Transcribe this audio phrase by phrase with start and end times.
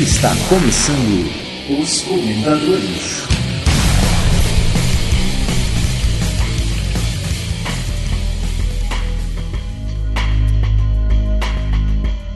[0.00, 1.28] Está começando
[1.78, 3.22] os Comentadores.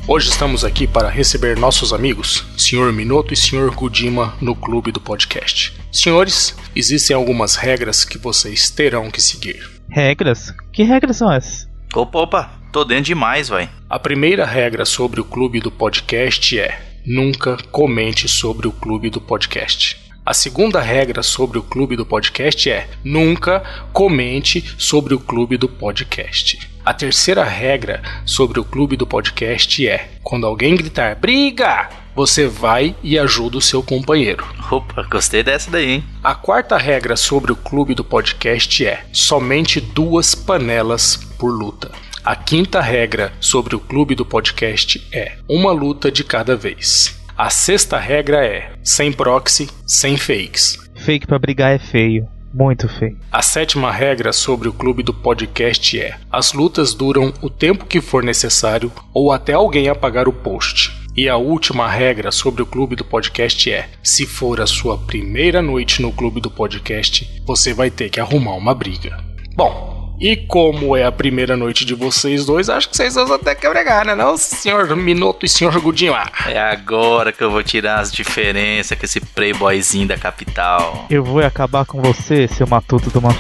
[0.07, 2.93] Hoje estamos aqui para receber nossos amigos, Sr.
[2.93, 3.75] Minoto e Sr.
[3.75, 5.75] Gudima, no clube do podcast.
[5.90, 9.71] Senhores, existem algumas regras que vocês terão que seguir.
[9.89, 10.54] Regras?
[10.71, 11.67] Que regras são essas?
[11.94, 13.71] Opa, opa, tô dentro demais, vai.
[13.89, 19.21] A primeira regra sobre o clube do podcast é: nunca comente sobre o clube do
[19.21, 20.04] podcast.
[20.26, 25.68] A segunda regra sobre o clube do podcast é: nunca comente sobre o clube do
[25.68, 26.71] podcast.
[26.82, 32.97] A terceira regra sobre o clube do podcast é: quando alguém gritar briga, você vai
[33.03, 34.47] e ajuda o seu companheiro.
[34.70, 36.05] Opa, gostei dessa daí, hein?
[36.22, 41.91] A quarta regra sobre o clube do podcast é: somente duas panelas por luta.
[42.25, 47.22] A quinta regra sobre o clube do podcast é: uma luta de cada vez.
[47.36, 50.78] A sexta regra é: sem proxy, sem fakes.
[50.94, 52.27] Fake pra brigar é feio.
[52.50, 53.19] Muito feio.
[53.31, 58.00] A sétima regra sobre o clube do podcast é: as lutas duram o tempo que
[58.00, 60.98] for necessário ou até alguém apagar o post.
[61.14, 65.61] E a última regra sobre o clube do podcast é: se for a sua primeira
[65.61, 69.22] noite no clube do podcast, você vai ter que arrumar uma briga.
[69.55, 73.54] Bom, e como é a primeira noite de vocês dois, acho que vocês vão até
[73.54, 74.14] que bregar, né?
[74.14, 76.14] Não, senhor Minoto e senhor Gudinho?
[76.14, 81.06] Ah, É agora que eu vou tirar as diferenças com esse playboyzinho da capital.
[81.10, 83.34] Eu vou acabar com você, seu matuto de uma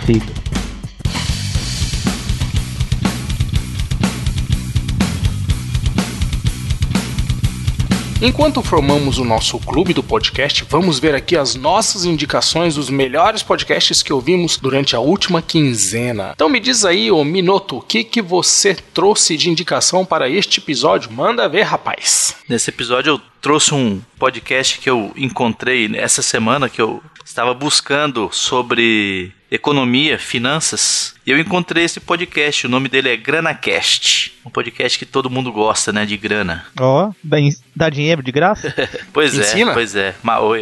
[8.22, 13.42] Enquanto formamos o nosso clube do podcast, vamos ver aqui as nossas indicações dos melhores
[13.42, 16.32] podcasts que ouvimos durante a última quinzena.
[16.34, 20.60] Então me diz aí, ô Minoto, o que, que você trouxe de indicação para este
[20.60, 21.12] episódio?
[21.12, 22.36] Manda ver, rapaz.
[22.48, 28.30] Nesse episódio eu trouxe um podcast que eu encontrei essa semana que eu estava buscando
[28.32, 31.14] sobre economia, finanças.
[31.26, 34.34] E eu encontrei esse podcast, o nome dele é GranaCast.
[34.44, 36.66] Um podcast que todo mundo gosta, né, de grana.
[36.78, 37.38] Ó, dá,
[37.74, 38.74] dá dinheiro de graça?
[39.10, 39.70] Pois Ensina?
[39.70, 40.14] é, pois é.
[40.22, 40.60] Mas, o- é,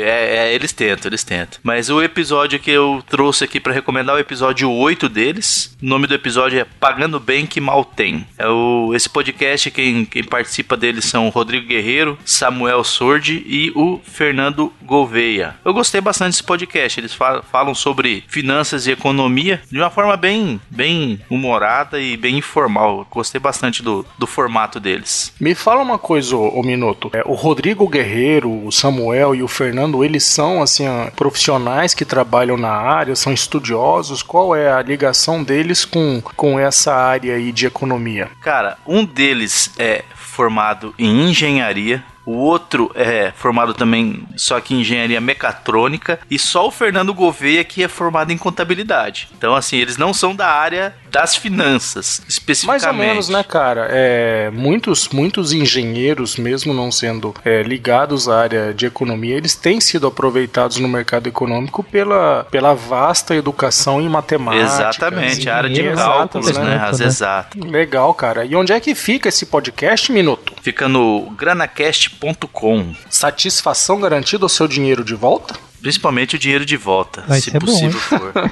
[0.51, 1.59] é, Eles tentam, eles tentam.
[1.65, 5.77] Mas o episódio que eu trouxe aqui pra recomendar é o episódio 8 deles.
[5.83, 8.25] O nome do episódio é Pagando Bem Que Mal Tem.
[8.39, 13.73] É o, esse podcast, quem, quem participa dele são o Rodrigo Guerreiro, Samuel Sordi e
[13.75, 15.57] o Fernando Gouveia.
[15.65, 17.01] Eu gostei bastante desse podcast.
[17.01, 22.39] Eles fa- falam sobre finanças e economia de uma forma bem, bem humorada e bem
[22.39, 23.07] informal.
[23.11, 25.33] Gostei bastante do, do formato deles.
[25.41, 27.11] Me fala uma coisa, ô, ô Minoto.
[27.13, 32.05] É, o Rodrigo Guerreiro, o Samuel e o Fernando, eles são assim ah, profissionais que
[32.05, 34.23] trabalham na área, são estudiosos.
[34.23, 38.31] Qual é a ligação deles com, com essa área aí de economia?
[38.41, 42.03] Cara, um deles é formado em engenharia.
[42.25, 46.21] O outro é formado também, só que em engenharia mecatrônica.
[46.31, 49.29] E só o Fernando Gouveia que é formado em contabilidade.
[49.37, 52.87] Então, assim, eles não são da área das finanças, Mais especificamente.
[52.87, 53.87] ou menos, né, cara?
[53.91, 59.79] É, muitos, muitos engenheiros, mesmo não sendo é, ligados à área de economia, eles têm
[59.79, 64.65] sido aproveitados no mercado econômico pela, pela vasta educação em matemática.
[64.65, 66.79] Exatamente, a área de cálculos, exato, né?
[66.79, 66.85] né?
[66.85, 67.63] As exatas.
[67.63, 68.47] Legal, cara.
[68.47, 70.55] E onde é que fica esse podcast, Minuto?
[70.63, 72.95] Fica no granacast.com.
[73.11, 75.55] Satisfação garantida ao seu dinheiro de volta?
[75.83, 78.33] Principalmente o dinheiro de volta, Vai se ser bom, possível for.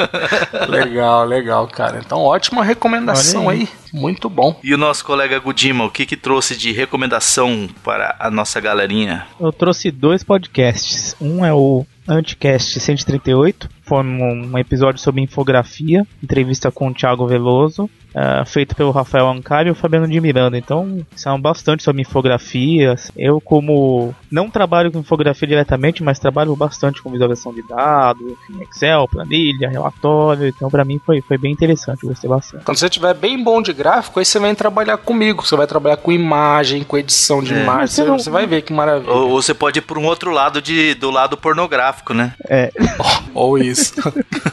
[0.70, 1.98] legal, legal, cara.
[1.98, 3.68] Então, ótima recomendação Olha aí.
[3.92, 4.58] Muito bom.
[4.62, 9.26] E o nosso colega Gudima, o que que trouxe de recomendação para a nossa galerinha?
[9.38, 11.14] Eu trouxe dois podcasts.
[11.20, 17.88] Um é o Anticast 138, foi um, episódio sobre infografia, entrevista com o Thiago Veloso,
[18.14, 20.58] ah, feito pelo Rafael Ancari e o Fabiano de Miranda.
[20.58, 23.10] Então, são bastante sobre infografias.
[23.16, 28.62] Eu, como não trabalho com infografia diretamente, mas trabalho bastante com visualização de dados, enfim,
[28.62, 30.48] Excel, planilha, relatório.
[30.48, 32.64] Então, pra mim foi, foi bem interessante, gostei bastante.
[32.64, 35.44] Quando você estiver bem bom de gráfico, aí você vem trabalhar comigo.
[35.46, 37.62] Você vai trabalhar com imagem, com edição de É.
[37.62, 37.86] imagem.
[37.88, 39.10] Você, não- você vai ver que maravilha.
[39.12, 42.34] Ou, ou você pode ir por um outro lado de, do lado pornográfico, né?
[42.48, 42.70] É,
[43.34, 43.94] Ou isso.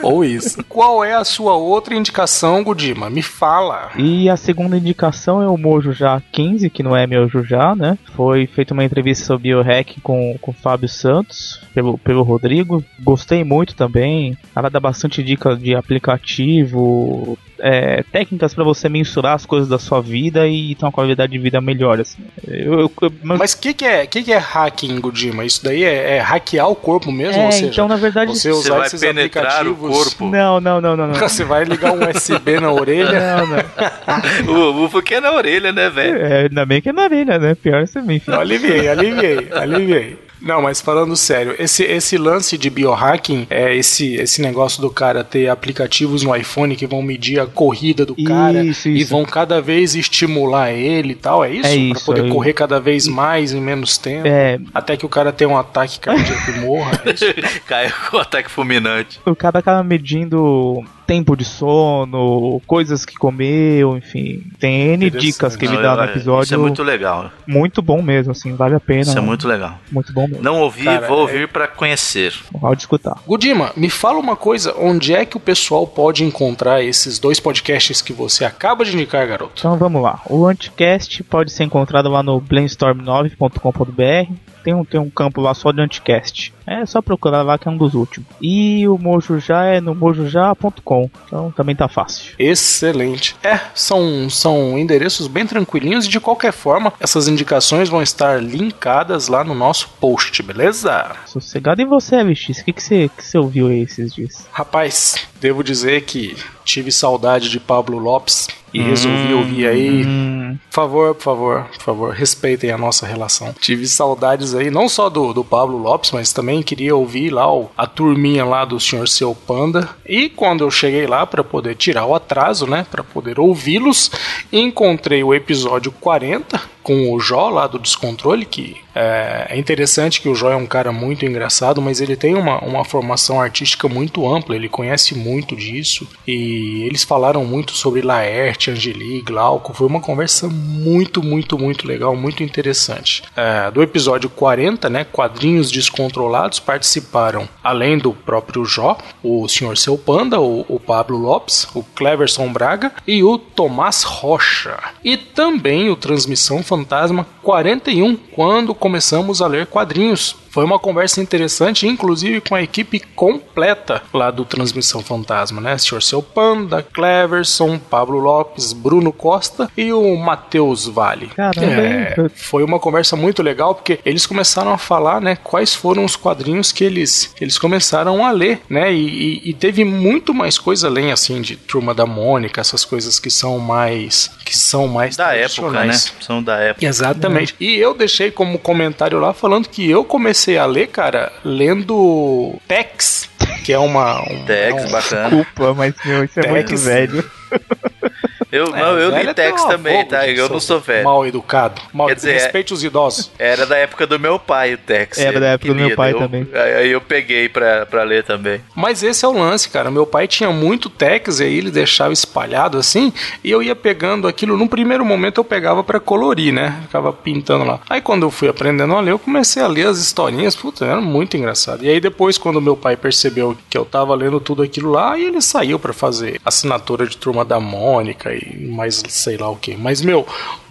[0.01, 0.63] Ou isso.
[0.69, 3.09] Qual é a sua outra indicação, Gudima?
[3.09, 3.89] Me fala.
[3.97, 7.97] E a segunda indicação é o Mojo Já 15, que não é meu Jujá, né?
[8.15, 12.83] Foi feita uma entrevista sobre o REC com, com o Fábio Santos, pelo, pelo Rodrigo.
[13.01, 14.37] Gostei muito também.
[14.55, 20.01] Ela dá bastante dica de aplicativo, é, técnicas para você mensurar as coisas da sua
[20.01, 21.99] vida e ter uma qualidade de vida melhor.
[21.99, 22.23] Assim.
[22.47, 23.39] Eu, eu, mas...
[23.39, 25.45] mas o que, que, é, que, que é hacking, Gudima?
[25.45, 27.41] Isso daí é, é hackear o corpo mesmo?
[27.41, 29.89] É, ou seja, então na verdade você, usar você vai esses penetrar aplicativos...
[29.89, 30.29] o corpo.
[30.29, 31.07] Não, não, não, não.
[31.07, 31.15] não.
[31.27, 33.37] Você vai ligar um USB na orelha.
[33.37, 34.53] Não, não.
[34.81, 36.17] o, o porque é na orelha, né, velho?
[36.17, 37.55] É, ainda bem que é na orelha, né?
[37.55, 38.31] Pior é você me enfim.
[38.31, 40.17] Aliviei, aliviei, aliviei.
[40.41, 45.23] Não, mas falando sério, esse, esse lance de biohacking, é esse, esse negócio do cara
[45.23, 49.09] ter aplicativos no iPhone que vão medir a corrida do cara Isso, e isso.
[49.11, 51.67] vão cada vez estimular ele e tal, é isso?
[51.67, 52.29] É pra isso, poder aí.
[52.29, 54.27] correr cada vez mais em menos tempo.
[54.27, 57.01] É, Até que o cara tenha um ataque cardíaco e morra.
[57.05, 57.25] É isso?
[57.65, 59.19] Caiu com o ataque fulminante.
[59.25, 64.43] o cara acaba medindo tempo de sono, coisas que comeu, enfim.
[64.59, 66.43] Tem N dicas que ele dá no episódio.
[66.43, 67.31] Isso é muito legal.
[67.47, 69.01] muito bom mesmo, assim, vale a pena.
[69.01, 69.79] Isso é muito legal.
[69.91, 70.43] muito bom mesmo.
[70.43, 72.33] Não ouvi, Cara, vou é- ouvir pra conhecer.
[72.59, 73.17] Pode escutar.
[73.25, 78.01] Gudima, me fala uma coisa, onde é que o pessoal pode encontrar esses dois podcasts
[78.01, 79.53] que você acaba de indicar, garoto?
[79.57, 80.21] Então vamos lá.
[80.29, 84.33] O Anticast pode ser encontrado lá no brainstorm9.com.br.
[84.63, 86.53] Tem um, tem um campo lá só de Anticast.
[86.67, 88.27] É só procurar lá que é um dos últimos.
[88.41, 91.09] E o Mojo já é no mojojá.com.
[91.25, 92.33] Então também tá fácil.
[92.37, 93.37] Excelente.
[93.41, 99.29] É, são, são endereços bem tranquilinhos e de qualquer forma, essas indicações vão estar linkadas
[99.29, 101.15] lá no nosso post, beleza?
[101.25, 101.81] Sossegado.
[101.81, 102.59] E você, VX?
[102.59, 104.45] O que, que, você, que você ouviu aí esses dias?
[104.51, 106.35] Rapaz, devo dizer que
[106.65, 110.05] tive saudade de Pablo Lopes e resolvi ouvir aí.
[110.05, 113.53] Hum, Por favor, por favor, por favor, respeitem a nossa relação.
[113.59, 117.69] Tive saudades aí, não só do, do Pablo Lopes, mas também queria ouvir lá o-
[117.77, 119.07] a turminha lá do Sr.
[119.07, 119.89] Seu Panda.
[120.05, 124.11] E quando eu cheguei lá para poder tirar o atraso, né, para poder ouvi-los,
[124.51, 130.29] encontrei o episódio 40 com o Jó lá do Descontrole, que é, é interessante que
[130.29, 134.25] o Jó é um cara muito engraçado, mas ele tem uma, uma formação artística muito
[134.25, 139.99] ampla, ele conhece muito disso, e eles falaram muito sobre Laerte, Angeli, Glauco, foi uma
[139.99, 143.21] conversa muito, muito, muito legal, muito interessante.
[143.35, 149.75] É, do episódio 40, né, Quadrinhos Descontrolados, participaram, além do próprio Jó, o Sr.
[149.77, 154.79] Seu Panda, o, o Pablo Lopes, o Cleverson Braga e o Tomás Rocha.
[155.03, 160.35] E também o Transmissão Fantasma 41, quando começamos a ler quadrinhos.
[160.49, 165.77] Foi uma conversa interessante, inclusive com a equipe completa lá do Transmissão Fantasma, né?
[165.77, 166.01] Sr.
[166.01, 171.27] Seu Panda, Cleverson, Pablo Lopes, Bruno Costa e o Matheus Vale.
[171.27, 176.03] Caramba, É, foi uma conversa muito legal porque eles começaram a falar, né, quais foram
[176.03, 180.57] os quadrinhos que eles, eles começaram a ler, né, e, e- e teve muito mais
[180.57, 185.15] coisa além assim de Turma da Mônica, essas coisas que são mais que são mais
[185.17, 185.77] Da época, né?
[186.21, 186.66] São da época.
[186.81, 187.55] Exatamente.
[187.59, 193.29] E eu deixei como comentário lá falando que eu comecei a ler, cara, lendo Tex,
[193.63, 195.29] que é uma um, Tex, é um- bacana.
[195.29, 196.53] Desculpa, mas meu, isso é Tex.
[196.53, 197.31] muito velho.
[198.51, 200.27] Eu, não, eu li é Tex também, avô, tá?
[200.27, 201.03] Eu não sou velho.
[201.03, 201.81] Mal educado.
[201.93, 203.29] Mal Quer dizer, respeite os idosos.
[203.37, 205.17] Era da época do meu pai o Tex.
[205.17, 206.47] Era da época do meu pai eu- também.
[206.53, 208.61] Aí eu peguei pra, pra ler também.
[208.73, 209.91] Mas esse é o lance, cara.
[209.91, 213.11] Meu pai tinha muito Tex e aí ele deixava espalhado assim,
[213.43, 214.55] e eu ia pegando aquilo.
[214.57, 216.79] No primeiro momento eu pegava pra colorir, né?
[216.83, 217.79] Ficava pintando lá.
[217.89, 220.55] Aí quando eu fui aprendendo a ler, eu comecei a ler as historinhas.
[220.55, 221.83] Puta, era muito engraçado.
[221.83, 225.25] E aí depois, quando meu pai percebeu que eu tava lendo tudo aquilo lá, aí
[225.25, 229.75] ele saiu pra fazer assinatura de turma da Mônica e mais sei lá o que.
[229.75, 230.25] Mas, meu.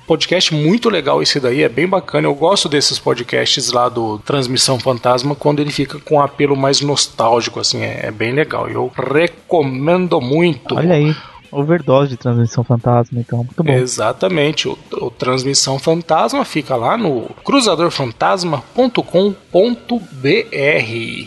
[0.06, 2.28] Podcast muito legal esse daí, é bem bacana.
[2.28, 6.80] Eu gosto desses podcasts lá do Transmissão Fantasma quando ele fica com um apelo mais
[6.80, 8.68] nostálgico, assim, é, é bem legal.
[8.68, 10.76] Eu recomendo muito.
[10.76, 11.12] Olha aí.
[11.50, 13.38] Overdose de transmissão fantasma, então.
[13.38, 13.72] Muito bom.
[13.72, 19.36] Exatamente, o, o Transmissão Fantasma fica lá no cruzadorfantasma.com.br.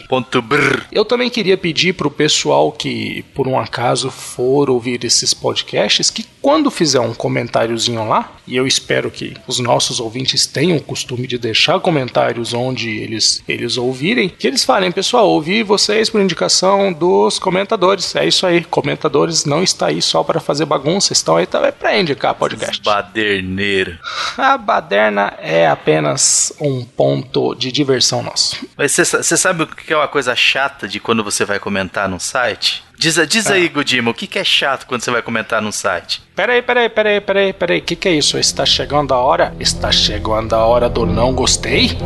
[0.07, 0.86] Ponto brr.
[0.91, 6.24] Eu também queria pedir pro pessoal que, por um acaso, for ouvir esses podcasts, que
[6.39, 11.25] quando fizer um comentáriozinho lá, e eu espero que os nossos ouvintes tenham o costume
[11.25, 16.93] de deixar comentários onde eles, eles ouvirem, que eles falem, pessoal, ouvi vocês por indicação
[16.93, 18.15] dos comentadores.
[18.15, 22.00] É isso aí, comentadores não está aí só para fazer bagunça, estão aí também para
[22.00, 22.81] indicar podcast.
[22.83, 23.98] Baderneiro.
[24.38, 28.58] A baderna é apenas um ponto de diversão nosso.
[28.78, 32.20] Mas você sabe o que é uma coisa chata de quando você vai comentar num
[32.20, 32.84] site?
[32.98, 33.54] Diz, diz Ah.
[33.54, 36.22] aí, Godimo, o que, que é chato quando você vai comentar num site?
[36.36, 37.80] Peraí, peraí, peraí, peraí, peraí.
[37.80, 38.38] O que, que é isso?
[38.38, 39.54] Está chegando a hora?
[39.60, 41.98] Está chegando a hora do não gostei?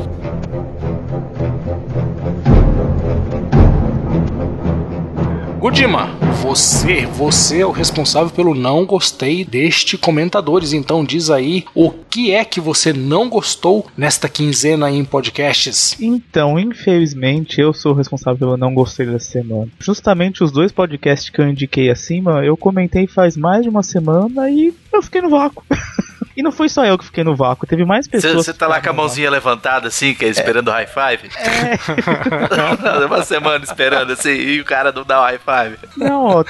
[5.63, 6.07] Gudima,
[6.41, 10.73] você, você é o responsável pelo não gostei deste comentadores.
[10.73, 15.95] Então diz aí o que é que você não gostou nesta quinzena em podcasts.
[16.01, 19.69] Então, infelizmente, eu sou o responsável pelo não gostei dessa semana.
[19.79, 24.49] Justamente os dois podcasts que eu indiquei acima, eu comentei faz mais de uma semana
[24.49, 25.63] e eu fiquei no vácuo.
[26.35, 28.45] E não foi só eu que fiquei no vácuo, teve mais pessoas.
[28.45, 31.29] Você tá lá com a mãozinha levantada assim, que é esperando o high five?
[31.37, 33.05] É.
[33.05, 35.77] Uma semana esperando assim, e o cara não dá o high five.
[35.95, 36.43] Não, ó,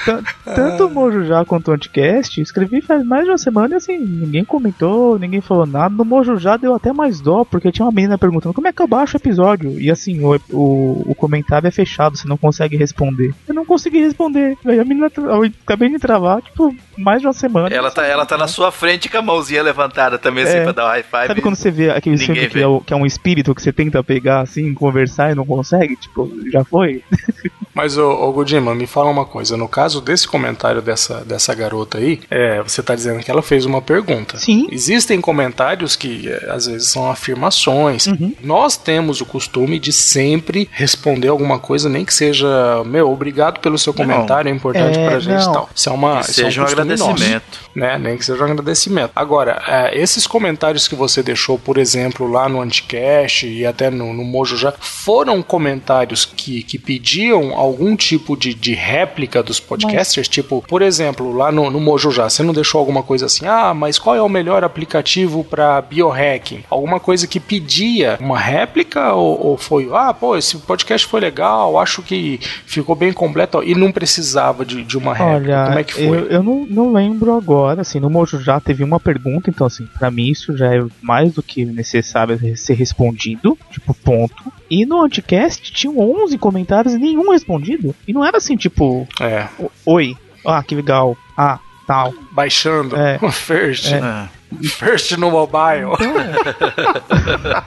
[0.45, 3.97] tanto o Mojo já quanto o Anticast, escrevi faz mais de uma semana e assim,
[3.97, 5.93] ninguém comentou, ninguém falou nada.
[5.93, 8.81] No Mojo já deu até mais dó, porque tinha uma menina perguntando como é que
[8.81, 9.79] eu baixo o episódio.
[9.79, 13.33] E assim, o, o, o comentário é fechado, você não consegue responder.
[13.47, 14.57] Eu não consegui responder.
[14.65, 17.73] Aí a menina, eu acabei de travar, tipo, mais de uma semana.
[17.73, 20.63] Ela tá, ela tá na sua frente com a mãozinha levantada levantada também, assim, é.
[20.63, 21.27] pra dar um high five.
[21.27, 24.03] Sabe quando você vê aquele filme que é, que é, um espírito que você tenta
[24.03, 25.95] pegar, assim, conversar e não consegue?
[25.95, 27.03] Tipo, já foi?
[27.73, 29.57] Mas, ô, ô Godima, me fala uma coisa.
[29.57, 33.65] No caso desse comentário dessa, dessa garota aí, é, você tá dizendo que ela fez
[33.65, 34.37] uma pergunta.
[34.37, 34.67] Sim.
[34.71, 38.07] Existem comentários que, é, às vezes, são afirmações.
[38.07, 38.33] Uhum.
[38.41, 42.47] Nós temos o costume de sempre responder alguma coisa, nem que seja,
[42.85, 44.53] meu, obrigado pelo seu comentário, não.
[44.53, 45.69] é importante é, pra gente e tal.
[45.73, 46.19] Isso é uma.
[46.21, 47.23] Que seja é um, um agradecimento.
[47.23, 47.97] Nosso, né?
[47.97, 49.11] Nem que seja um agradecimento.
[49.15, 54.13] Agora, é, esses comentários que você deixou, por exemplo, lá no Anticast e até no,
[54.13, 60.27] no Mojo já, foram comentários que, que pediam algum tipo de, de réplica dos podcasters?
[60.27, 60.33] Mas...
[60.33, 63.73] Tipo, por exemplo, lá no, no Mojo já, você não deixou alguma coisa assim, ah,
[63.73, 66.63] mas qual é o melhor aplicativo para biohacking?
[66.69, 71.79] Alguma coisa que pedia uma réplica ou, ou, foi, ah, pô, esse podcast foi legal,
[71.79, 75.53] acho que ficou bem completo e não precisava de, de uma réplica?
[75.53, 76.05] Olha, Como é que foi?
[76.05, 79.85] Eu, eu não, não lembro agora, assim, no Mojo já teve uma pergunta, então assim,
[79.97, 84.51] para mim isso já é mais do que necessário ser respondido, tipo, ponto.
[84.73, 87.93] E no Anticast tinham 11 comentários e nenhum respondido.
[88.07, 89.47] E não era assim, tipo, é.
[89.85, 92.11] oi, ah, que legal, ah, tal.
[92.31, 93.19] Baixando, é.
[93.31, 93.93] first.
[93.93, 93.97] É.
[93.97, 94.29] é.
[94.77, 95.93] First no mobile.
[95.93, 96.13] Então,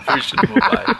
[0.15, 0.97] First no mobile.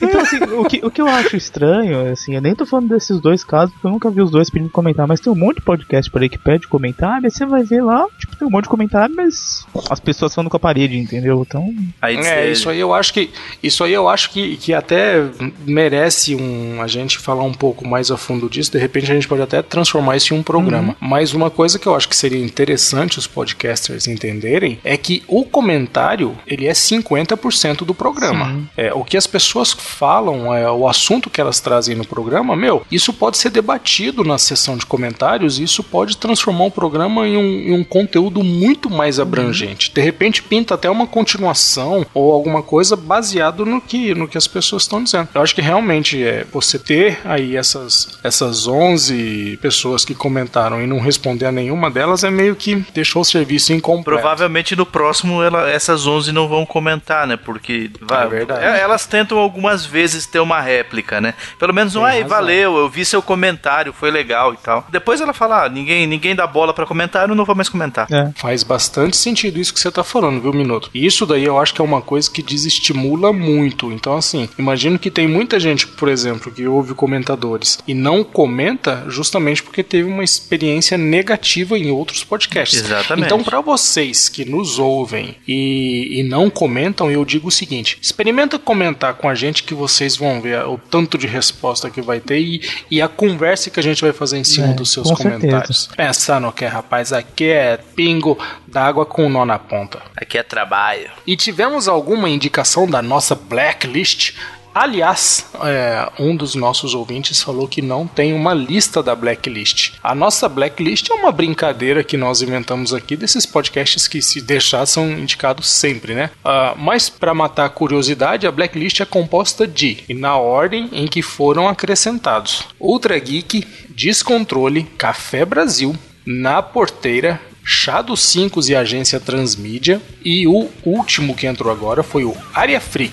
[0.00, 3.20] Então, assim, o que, o que eu acho estranho, assim, eu nem tô falando desses
[3.20, 5.62] dois casos, porque eu nunca vi os dois pedindo comentar, mas tem um monte de
[5.62, 8.64] podcast por aí que pede comentário, aí você vai ver lá, tipo, tem um monte
[8.64, 11.44] de comentário, mas as pessoas falando com a parede, entendeu?
[11.46, 11.74] Então.
[12.00, 13.30] Aí, é, isso aí eu acho que.
[13.62, 15.24] Isso aí eu acho que, que até
[15.66, 18.72] merece um, a gente falar um pouco mais a fundo disso.
[18.72, 20.96] De repente a gente pode até transformar isso em um programa.
[21.00, 21.08] Uhum.
[21.08, 24.47] Mas uma coisa que eu acho que seria interessante os podcasters entenderem
[24.84, 28.68] é que o comentário ele é 50% do programa.
[28.76, 32.84] É, o que as pessoas falam, é, o assunto que elas trazem no programa, meu,
[32.90, 37.36] isso pode ser debatido na sessão de comentários e isso pode transformar o programa em
[37.36, 39.92] um, em um conteúdo muito mais abrangente.
[39.92, 44.46] De repente pinta até uma continuação ou alguma coisa baseado no que, no que as
[44.46, 45.28] pessoas estão dizendo.
[45.34, 50.86] Eu acho que realmente é você ter aí essas, essas 11 pessoas que comentaram e
[50.86, 54.22] não responder a nenhuma delas é meio que deixou o serviço incompleto.
[54.38, 57.36] Provavelmente no próximo ela, essas 11 não vão comentar, né?
[57.36, 58.64] Porque vai, é verdade.
[58.64, 61.34] É, elas tentam algumas vezes ter uma réplica, né?
[61.58, 64.86] Pelo menos um, ai, valeu, eu vi seu comentário, foi legal e tal.
[64.90, 68.06] Depois ela fala, ah, ninguém, ninguém dá bola para comentário, não vou mais comentar.
[68.12, 68.30] É.
[68.36, 70.88] Faz bastante sentido isso que você tá falando, viu, Minuto?
[70.94, 73.90] E isso daí eu acho que é uma coisa que desestimula muito.
[73.90, 79.04] Então, assim, imagino que tem muita gente, por exemplo, que ouve comentadores e não comenta
[79.08, 82.78] justamente porque teve uma experiência negativa em outros podcasts.
[82.78, 83.26] Exatamente.
[83.26, 88.58] Então, para vocês que nos ouvem e, e não comentam, eu digo o seguinte: experimenta
[88.58, 92.38] comentar com a gente que vocês vão ver o tanto de resposta que vai ter
[92.38, 95.84] e, e a conversa que a gente vai fazer em cima é, dos seus comentários.
[95.84, 95.96] Certeza.
[95.96, 100.00] Pensando que, rapaz, aqui é pingo d'água com nó na ponta.
[100.16, 101.10] Aqui é trabalho.
[101.26, 104.34] E tivemos alguma indicação da nossa blacklist?
[104.78, 109.94] Aliás, é, um dos nossos ouvintes falou que não tem uma lista da blacklist.
[110.00, 114.86] A nossa blacklist é uma brincadeira que nós inventamos aqui desses podcasts que, se deixar,
[114.86, 116.30] são indicados sempre, né?
[116.44, 121.08] Uh, mas, para matar a curiosidade, a blacklist é composta de, e na ordem em
[121.08, 125.92] que foram acrescentados: Ultra Geek, Descontrole, Café Brasil,
[126.24, 127.40] Na Porteira,
[127.70, 130.00] Chá dos Cinco e Agência Transmídia.
[130.24, 133.12] E o último que entrou agora foi o Área Freak.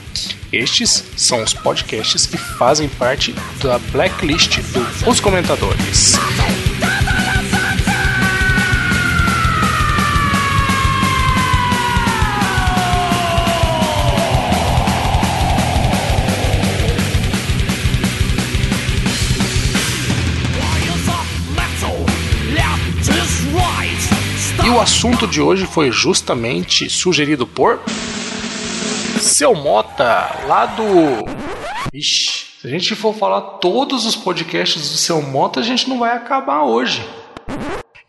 [0.50, 4.60] Estes são os podcasts que fazem parte da blacklist
[5.04, 6.14] dos Comentadores.
[24.75, 27.79] O assunto de hoje foi justamente sugerido por
[29.22, 31.24] seu Mota, lá do.
[31.94, 36.00] Ixi, Se a gente for falar todos os podcasts do seu moto, a gente não
[36.00, 37.01] vai acabar hoje.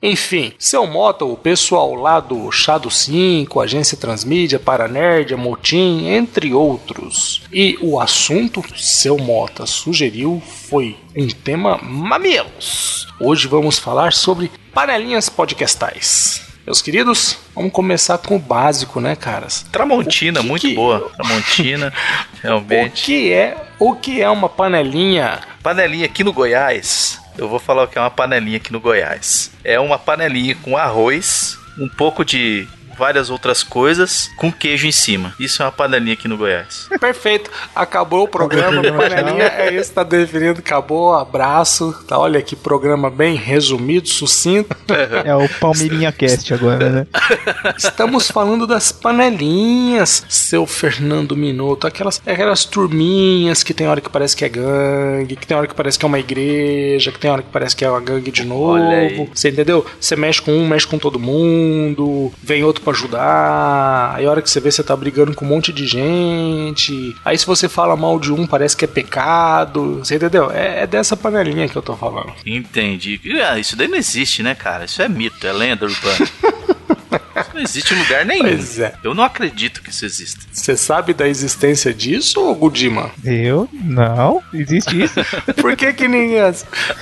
[0.02, 6.52] Enfim, seu moto, o pessoal lá do Chá do 5, Agência Transmídia, Paranerd, Motim, entre
[6.52, 7.42] outros.
[7.52, 13.06] E o assunto seu Mota sugeriu foi um tema mamilos.
[13.20, 16.45] Hoje vamos falar sobre panelinhas podcastais.
[16.66, 19.64] Meus queridos, vamos começar com o básico, né, caras?
[19.70, 20.74] Tramontina, que muito que...
[20.74, 21.10] boa.
[21.16, 21.92] Tramontina,
[22.42, 23.02] realmente.
[23.02, 25.40] O que é, o que é uma panelinha?
[25.62, 29.50] Panelinha aqui no Goiás eu vou falar o que é uma panelinha aqui no Goiás.
[29.62, 32.66] É uma panelinha com arroz, um pouco de
[32.96, 35.34] várias outras coisas com queijo em cima.
[35.38, 36.88] Isso é uma panelinha aqui no Goiás.
[37.00, 37.50] Perfeito.
[37.74, 38.82] Acabou o programa.
[38.96, 40.60] panelinha é isso, tá definido.
[40.60, 41.14] Acabou.
[41.14, 41.94] Abraço.
[42.06, 44.76] Tá, olha que programa bem resumido, sucinto.
[45.24, 47.06] É o Palmeirinha Cast agora, né?
[47.76, 51.86] Estamos falando das panelinhas, seu Fernando Minuto.
[51.86, 55.74] Aquelas, aquelas turminhas que tem hora que parece que é gangue, que tem hora que
[55.74, 58.44] parece que é uma igreja, que tem hora que parece que é uma gangue de
[58.44, 59.28] novo.
[59.34, 59.84] Você entendeu?
[60.00, 62.32] Você mexe com um, mexe com todo mundo.
[62.42, 64.14] Vem outro para ajudar.
[64.14, 67.16] Aí a hora que você vê, você tá brigando com um monte de gente.
[67.24, 69.98] Aí se você fala mal de um, parece que é pecado.
[69.98, 70.50] Você entendeu?
[70.52, 72.32] É, é dessa panelinha que eu tô falando.
[72.44, 73.20] Entendi.
[73.44, 74.84] Ah, isso daí não existe, né, cara?
[74.84, 76.28] Isso é mito, é lenda urbana.
[77.56, 78.42] Não existe em lugar nenhum.
[78.42, 78.92] Pois é.
[79.02, 80.42] Eu não acredito que isso exista.
[80.52, 83.10] Você sabe da existência disso, Gudima?
[83.24, 83.66] Eu?
[83.72, 84.42] Não.
[84.52, 85.14] Existe isso?
[85.56, 86.36] Por que que ninguém...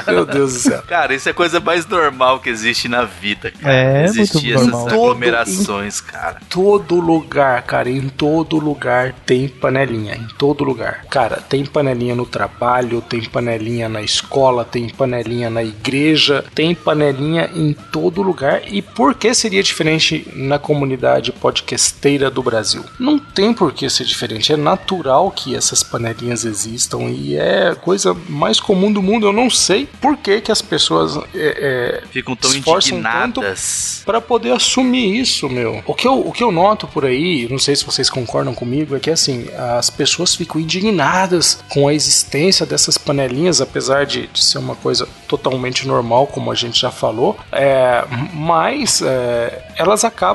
[0.07, 0.83] Meu Deus do céu.
[0.87, 3.75] Cara, isso é a coisa mais normal que existe na vida, cara.
[3.75, 4.89] É, Existir essas normal.
[4.89, 6.39] aglomerações, todo, cara.
[6.41, 10.15] Em todo lugar, cara, em todo lugar tem panelinha.
[10.15, 11.05] Em todo lugar.
[11.11, 17.51] Cara, tem panelinha no trabalho, tem panelinha na escola, tem panelinha na igreja, tem panelinha
[17.53, 18.63] em todo lugar.
[18.69, 22.85] E por que seria diferente na comunidade podcasteira do Brasil.
[22.99, 28.15] Não tem por que ser diferente, é natural que essas panelinhas existam e é coisa
[28.29, 29.27] mais comum do mundo.
[29.27, 34.53] Eu não sei por que, que as pessoas é, é, ficam tão indignadas para poder
[34.53, 35.83] assumir isso, meu.
[35.87, 38.97] O que, eu, o que eu noto por aí, não sei se vocês concordam comigo,
[38.97, 39.47] é que assim,
[39.79, 45.09] as pessoas ficam indignadas com a existência dessas panelinhas, apesar de, de ser uma coisa
[45.29, 50.34] totalmente normal, como a gente já falou, é, mas é, elas acabam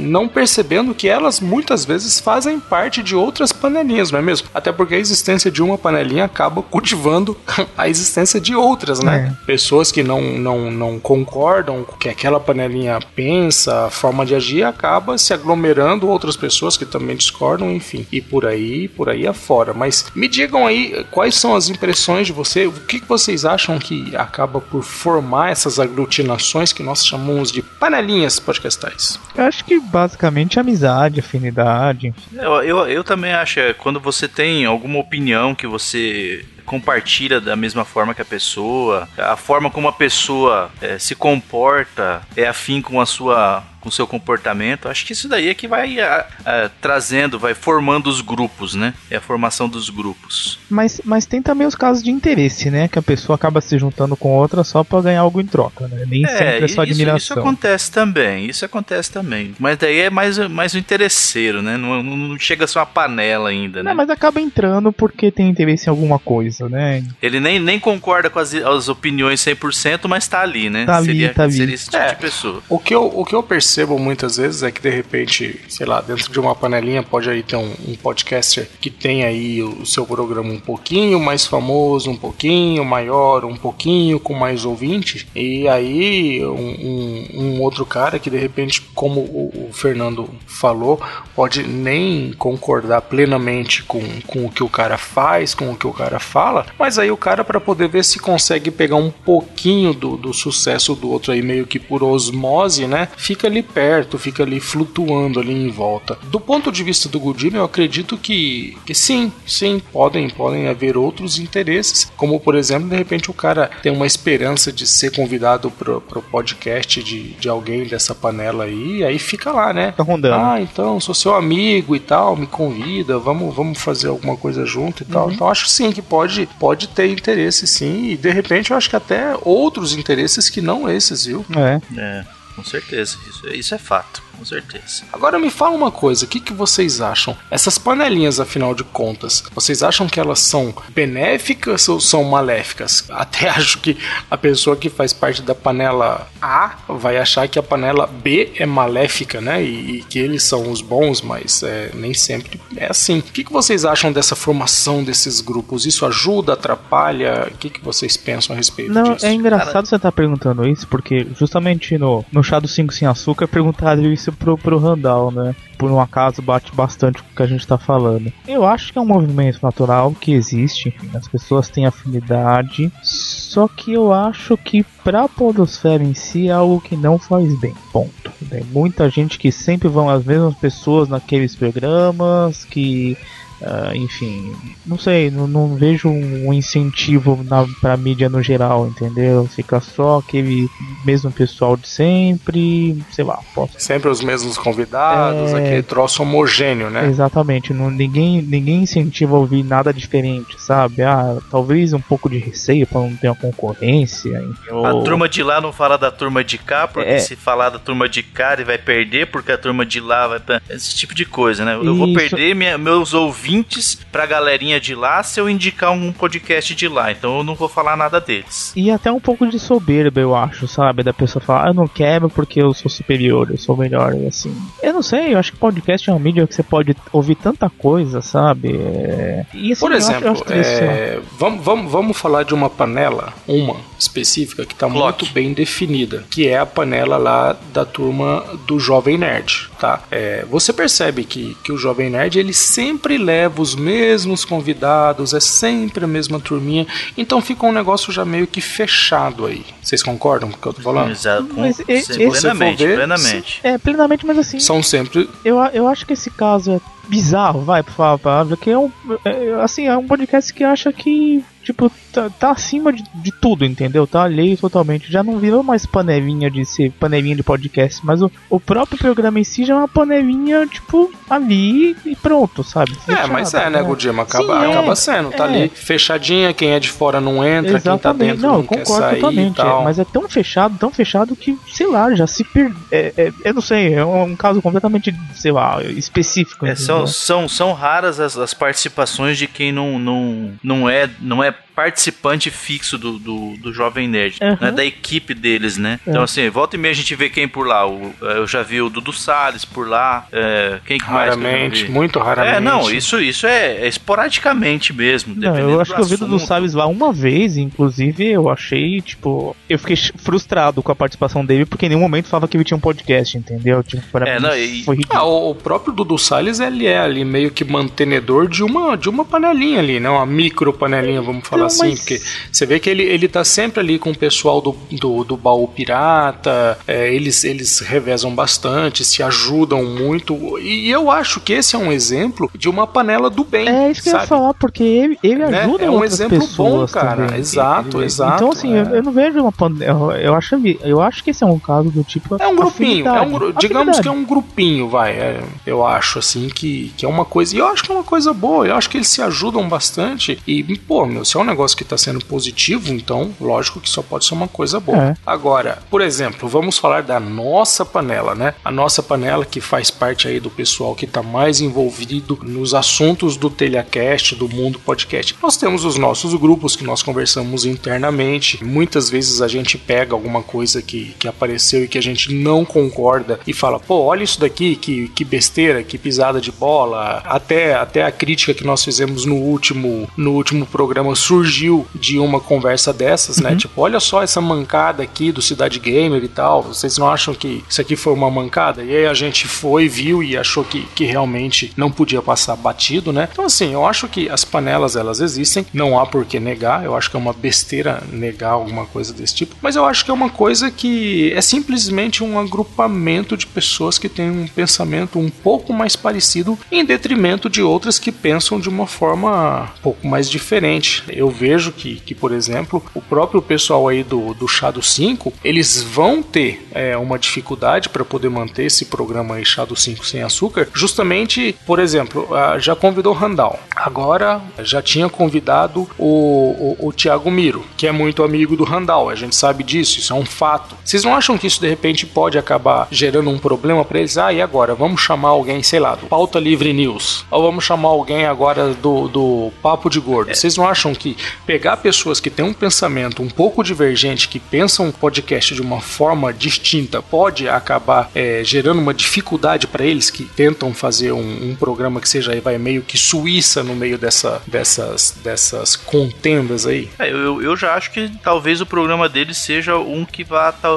[0.00, 4.48] não percebendo que elas muitas vezes fazem parte de outras panelinhas, não é mesmo?
[4.54, 7.36] Até porque a existência de uma panelinha acaba cultivando
[7.76, 9.34] a existência de outras, né?
[9.42, 9.46] É.
[9.46, 14.34] Pessoas que não, não, não concordam com o que aquela panelinha pensa, a forma de
[14.34, 19.26] agir, acaba se aglomerando outras pessoas que também discordam, enfim, e por aí, por aí
[19.26, 19.72] afora.
[19.72, 24.14] Mas me digam aí quais são as impressões de você, o que vocês acham que
[24.16, 29.13] acaba por formar essas aglutinações que nós chamamos de panelinhas podcastais?
[29.34, 32.14] Eu acho que basicamente amizade, afinidade.
[32.32, 37.54] Eu, eu, eu também acho, é, quando você tem alguma opinião que você compartilha da
[37.54, 42.80] mesma forma que a pessoa, a forma como a pessoa é, se comporta é afim
[42.80, 44.88] com a sua com seu comportamento.
[44.88, 48.94] Acho que isso daí é que vai a, a, trazendo, vai formando os grupos, né?
[49.10, 50.58] É a formação dos grupos.
[50.70, 52.88] Mas, mas tem também os casos de interesse, né?
[52.88, 56.04] Que a pessoa acaba se juntando com outra só para ganhar algo em troca, né?
[56.08, 57.16] Nem é, sempre é só admiração.
[57.18, 59.54] Isso, isso acontece também, isso acontece também.
[59.58, 61.76] Mas daí é mais, mais o interesseiro, né?
[61.76, 63.90] Não, não chega a ser uma panela ainda, né?
[63.90, 67.04] Não, mas acaba entrando porque tem interesse em alguma coisa, né?
[67.22, 70.86] Ele nem, nem concorda com as, as opiniões 100%, mas tá ali, né?
[70.86, 71.52] Tá ali, seria, tá ali.
[71.52, 72.62] Seria esse tipo é, de pessoa.
[72.68, 75.84] O que, eu, o que eu percebo percebo muitas vezes é que de repente, sei
[75.84, 79.84] lá, dentro de uma panelinha pode aí ter um, um podcaster que tem aí o
[79.84, 85.66] seu programa um pouquinho mais famoso, um pouquinho maior, um pouquinho com mais ouvintes, e
[85.66, 91.00] aí um, um, um outro cara que de repente, como o, o, Fernando falou,
[91.34, 95.92] pode nem concordar plenamente com, com o que o cara faz, com o que o
[95.92, 100.16] cara fala, mas aí o cara, para poder ver se consegue pegar um pouquinho do,
[100.16, 103.08] do sucesso do outro aí, meio que por osmose, né?
[103.16, 106.18] Fica ali perto, fica ali flutuando ali em volta.
[106.24, 110.96] Do ponto de vista do Godino, eu acredito que, que sim, sim, podem, podem haver
[110.96, 115.70] outros interesses, como por exemplo, de repente o cara tem uma esperança de ser convidado
[115.70, 119.92] pro, pro podcast de, de alguém dessa panela aí, e aí fica lá, né?
[119.92, 120.44] Tá rondando.
[120.44, 125.02] Ah, então, sou seu amigo e tal, me convida, vamos, vamos fazer alguma coisa junto
[125.02, 125.26] e tal.
[125.26, 125.32] Uhum.
[125.32, 128.96] Então acho sim que pode, pode ter interesse sim, e de repente eu acho que
[128.96, 131.44] até outros interesses que não esses, viu?
[131.56, 131.80] É.
[131.98, 132.24] É.
[132.54, 134.23] Com certeza, isso, isso é fato.
[134.36, 135.04] Com certeza.
[135.12, 137.36] Agora me fala uma coisa, o que, que vocês acham?
[137.50, 143.04] Essas panelinhas, afinal de contas, vocês acham que elas são benéficas ou são maléficas?
[143.10, 143.96] Até acho que
[144.30, 148.66] a pessoa que faz parte da panela A vai achar que a panela B é
[148.66, 149.62] maléfica, né?
[149.62, 153.18] E, e que eles são os bons, mas é, nem sempre é assim.
[153.18, 155.86] O que, que vocês acham dessa formação desses grupos?
[155.86, 157.48] Isso ajuda, atrapalha?
[157.52, 159.26] O que, que vocês pensam a respeito Não, disso?
[159.26, 159.86] é engraçado Cara...
[159.86, 164.02] você estar tá perguntando isso, porque justamente no, no chá do 5 sem açúcar perguntaram
[164.12, 165.54] isso pro, pro Randall, né?
[165.78, 168.32] Por um acaso bate bastante com o que a gente tá falando.
[168.46, 173.68] Eu acho que é um movimento natural que existe, enfim, as pessoas têm afinidade, só
[173.68, 178.32] que eu acho que pra podosfera em si é algo que não faz bem, ponto.
[178.48, 183.16] Tem muita gente que sempre vão as mesmas pessoas naqueles programas, que
[183.64, 189.46] Uh, enfim, não sei, não, não, vejo um incentivo na, pra mídia no geral, entendeu?
[189.46, 190.68] Fica só aquele
[191.02, 193.38] mesmo pessoal de sempre, sei lá.
[193.54, 193.72] Posso...
[193.78, 195.56] Sempre os mesmos convidados, é...
[195.56, 197.08] aquele troço homogêneo, né?
[197.08, 201.02] Exatamente, não, ninguém, ninguém incentiva a ouvir nada diferente, sabe?
[201.02, 204.46] Ah, talvez um pouco de receio pra não ter uma concorrência.
[204.70, 204.84] Ou...
[204.84, 207.18] A turma de lá não fala da turma de cá, porque é...
[207.18, 210.60] se falar da turma de cá ele vai perder, porque a turma de lá vai.
[210.68, 211.76] Esse tipo de coisa, né?
[211.76, 211.94] Eu Isso...
[211.94, 216.74] vou perder minha, meus ouvintes ouvintes pra galerinha de lá se eu indicar um podcast
[216.74, 217.12] de lá.
[217.12, 218.72] Então eu não vou falar nada deles.
[218.74, 221.02] E até um pouco de soberba, eu acho, sabe?
[221.02, 224.54] Da pessoa falar, ah, eu não quero porque eu sou superior, eu sou melhor, assim.
[224.82, 227.70] Eu não sei, eu acho que podcast é uma mídia que você pode ouvir tanta
[227.70, 228.76] coisa, sabe?
[228.76, 229.46] É...
[229.54, 231.20] E, assim, Por exemplo, é...
[231.38, 236.46] vamos, vamos, vamos falar de uma panela, uma específica, que tá muito bem definida, que
[236.46, 240.02] é a panela lá da turma do Jovem Nerd, tá?
[240.10, 245.40] É, você percebe que, que o Jovem Nerd, ele sempre leva os mesmos convidados, é
[245.40, 246.86] sempre a mesma turminha,
[247.16, 249.64] então fica um negócio já meio que fechado aí.
[249.82, 251.10] Vocês concordam com o que eu tô falando?
[251.10, 253.60] Exato, mas esse, plenamente, ver, plenamente.
[253.62, 254.58] É, plenamente, mas assim.
[254.60, 255.28] São sempre.
[255.44, 258.78] Eu, eu acho que esse caso é bizarro, vai, por falar a palavra, que é
[258.78, 258.90] um.
[259.24, 263.64] É, assim, é um podcast que acha que tipo, tá, tá acima de, de, tudo,
[263.64, 264.06] entendeu?
[264.06, 265.10] Tá alheio totalmente.
[265.10, 269.40] Já não virou mais panelinha de ser panelinha de podcast, mas o, o próprio programa
[269.40, 272.94] em si já é uma panelinha, tipo, ali e pronto, sabe?
[272.94, 274.22] Fechada, é, mas é, né, né Godima?
[274.22, 275.48] Acaba, Sim, acaba é, sendo, tá é.
[275.48, 277.82] ali fechadinha, quem é de fora não entra, Exatamente.
[277.82, 280.90] quem tá dentro não, não concordo quer sair totalmente, é, mas é tão fechado, tão
[280.90, 282.76] fechado que, sei lá, já se perde.
[282.92, 286.66] É, é, eu não sei, é um, um, caso completamente, sei lá, específico.
[287.00, 291.54] São, são, são raras as, as participações de quem não, não, não é não é
[291.74, 294.56] participante fixo do, do, do Jovem Nerd, uhum.
[294.60, 295.98] né, da equipe deles, né?
[296.06, 296.10] É.
[296.10, 297.86] Então, assim, volta e meia a gente vê quem por lá.
[297.86, 300.26] O, é, eu já vi o Dudu Salles por lá.
[300.32, 301.90] É, quem que raramente, mais?
[301.90, 302.56] muito raramente.
[302.56, 305.34] É, não, isso, isso é, é esporadicamente mesmo.
[305.34, 309.00] Não, eu acho que eu vi o Dudu Salles lá uma vez, inclusive eu achei,
[309.00, 312.64] tipo, eu fiquei frustrado com a participação dele, porque em nenhum momento falava que ele
[312.64, 313.82] tinha um podcast, entendeu?
[313.82, 314.84] Tipo, para é, não, e...
[314.84, 319.08] foi ah, o próprio Dudu Salles, ele é ali meio que mantenedor de uma, de
[319.08, 320.08] uma panelinha ali, né?
[320.08, 322.00] Uma micro panelinha, vamos falar assim, mas...
[322.00, 325.36] porque você vê que ele, ele tá sempre ali com o pessoal do, do, do
[325.36, 331.76] baú pirata, é, eles, eles revezam bastante, se ajudam muito, e eu acho que esse
[331.76, 333.68] é um exemplo de uma panela do bem.
[333.68, 334.22] É isso que sabe?
[334.22, 335.62] eu ia falar, porque ele, ele né?
[335.62, 335.84] ajuda né?
[335.86, 337.26] É um exemplo bom, cara.
[337.26, 337.40] Também.
[337.40, 338.34] Exato, ele, exato.
[338.36, 338.80] Então, assim, é.
[338.80, 340.18] eu, eu, não vejo uma panela.
[340.18, 342.36] Eu acho, eu acho que esse é um caso do tipo.
[342.40, 345.12] É um grupinho, é um, digamos que é um grupinho, vai.
[345.12, 347.54] É, eu acho, assim, que, que é uma coisa.
[347.54, 348.66] E eu acho que é uma coisa boa.
[348.66, 350.38] Eu acho que eles se ajudam bastante.
[350.46, 354.02] E, pô, meu, se é um negócio que está sendo positivo, então lógico que só
[354.02, 355.10] pode ser uma coisa boa.
[355.10, 355.16] É.
[355.24, 358.54] Agora, por exemplo, vamos falar da nossa panela, né?
[358.64, 363.36] A nossa panela que faz parte aí do pessoal que está mais envolvido nos assuntos
[363.36, 365.36] do Telecast, do mundo podcast.
[365.42, 368.62] Nós temos os nossos grupos que nós conversamos internamente.
[368.64, 372.64] Muitas vezes a gente pega alguma coisa que, que apareceu e que a gente não
[372.64, 377.22] concorda e fala, pô, olha isso daqui, que, que besteira, que pisada de bola.
[377.24, 382.18] Até, até a crítica que nós fizemos no último, no último programa surgiu surgiu de
[382.18, 383.50] uma conversa dessas, né?
[383.50, 383.56] Uhum.
[383.56, 386.62] Tipo, olha só essa mancada aqui do Cidade Gamer e tal.
[386.62, 388.82] Vocês não acham que isso aqui foi uma mancada?
[388.82, 393.12] E aí a gente foi, viu e achou que, que realmente não podia passar batido,
[393.12, 393.28] né?
[393.30, 396.84] Então, assim, eu acho que as panelas elas existem, não há por que negar.
[396.84, 400.10] Eu acho que é uma besteira negar alguma coisa desse tipo, mas eu acho que
[400.10, 405.28] é uma coisa que é simplesmente um agrupamento de pessoas que têm um pensamento um
[405.28, 410.30] pouco mais parecido em detrimento de outras que pensam de uma forma um pouco mais
[410.30, 411.02] diferente.
[411.08, 415.32] Eu vejo que, que por exemplo, o próprio pessoal aí do, do Chá do 5,
[415.44, 420.06] eles vão ter é, uma dificuldade para poder manter esse programa aí Chá do 5
[420.06, 426.88] sem açúcar, justamente, por exemplo, já convidou o Randall, agora já tinha convidado o, o,
[426.88, 430.16] o Thiago Miro, que é muito amigo do Randall, a gente sabe disso, isso é
[430.16, 430.76] um fato.
[430.84, 434.16] Vocês não acham que isso de repente pode acabar gerando um problema para eles?
[434.18, 434.74] Ah, e agora?
[434.74, 439.08] Vamos chamar alguém, sei lá, do Pauta Livre News, ou vamos chamar alguém agora do,
[439.08, 440.30] do Papo de Gordo.
[440.30, 440.34] É.
[440.34, 444.88] Vocês não acham que pegar pessoas que têm um pensamento um pouco divergente, que pensam
[444.88, 450.24] o podcast de uma forma distinta, pode acabar é, gerando uma dificuldade para eles que
[450.24, 454.42] tentam fazer um, um, programa que seja aí, vai meio que Suíça no meio dessa,
[454.46, 456.88] dessas, dessas contendas aí?
[456.98, 460.68] É, eu, eu já acho que talvez o programa deles seja um que vá tá,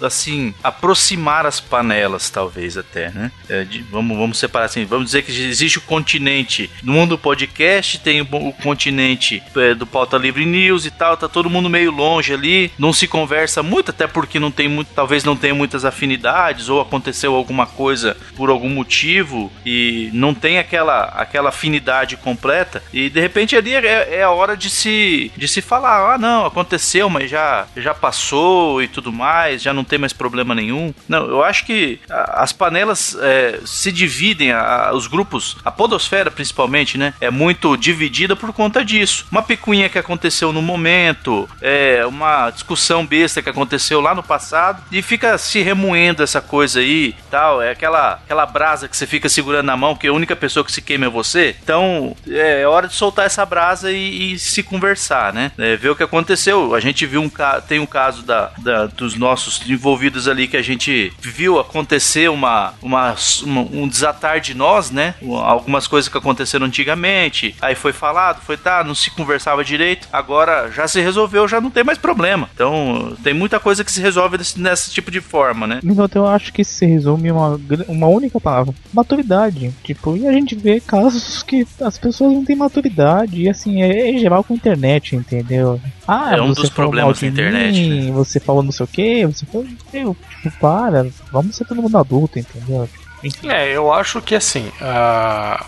[0.00, 3.30] assim, aproximar as panelas, talvez até, né?
[3.48, 7.98] É, de, vamos, vamos separar assim, vamos dizer que existe o continente no mundo podcast,
[8.00, 11.90] tem o, o continente é, do Pauta Livre News e tal, tá todo mundo meio
[11.90, 15.84] longe ali, não se conversa muito, até porque não tem muito, talvez não tenha muitas
[15.84, 22.82] afinidades, ou aconteceu alguma coisa por algum motivo e não tem aquela, aquela afinidade completa,
[22.92, 26.46] e de repente ali é, é a hora de se, de se falar, ah não,
[26.46, 30.92] aconteceu, mas já, já passou e tudo mais, já não tem mais problema nenhum.
[31.08, 36.98] Não, eu acho que as panelas é, se dividem, a, os grupos, a podosfera principalmente,
[36.98, 37.14] né?
[37.20, 39.26] É muito dividida por conta disso.
[39.30, 44.82] Uma picuinha que aconteceu no momento, é uma discussão besta que aconteceu lá no passado
[44.90, 47.62] e fica se remoendo essa coisa aí, tal.
[47.62, 50.72] É aquela, aquela brasa que você fica segurando na mão, porque a única pessoa que
[50.72, 51.56] se queima é você.
[51.62, 55.52] Então é, é hora de soltar essa brasa e, e se conversar, né?
[55.58, 56.74] É, ver o que aconteceu.
[56.74, 57.30] A gente viu um
[57.68, 62.74] tem um caso da, da dos nossos envolvidos ali que a gente viu acontecer uma,
[62.82, 65.14] uma, uma, um desatar de nós, né?
[65.22, 70.70] Algumas coisas que aconteceram antigamente, aí foi falado, foi tá, não se conversava direito, agora
[70.70, 72.48] já se resolveu, já não tem mais problema.
[72.54, 75.80] Então, tem muita coisa que se resolve desse, nesse tipo de forma, né?
[75.84, 79.72] Então, eu acho que se resume uma, uma única palavra: maturidade.
[79.84, 84.10] Tipo, e a gente vê casos que as pessoas não têm maturidade, e assim, é,
[84.10, 85.80] é geral com a internet, entendeu?
[86.06, 87.80] Ah, é um dos problemas da internet.
[87.80, 88.12] Mim, né?
[88.12, 91.98] Você falou não sei o que, você falou, meu, tipo, para, vamos ser todo mundo
[91.98, 92.88] adulto, entendeu?
[93.22, 93.48] Enfim.
[93.48, 95.64] É, eu acho que assim, uh,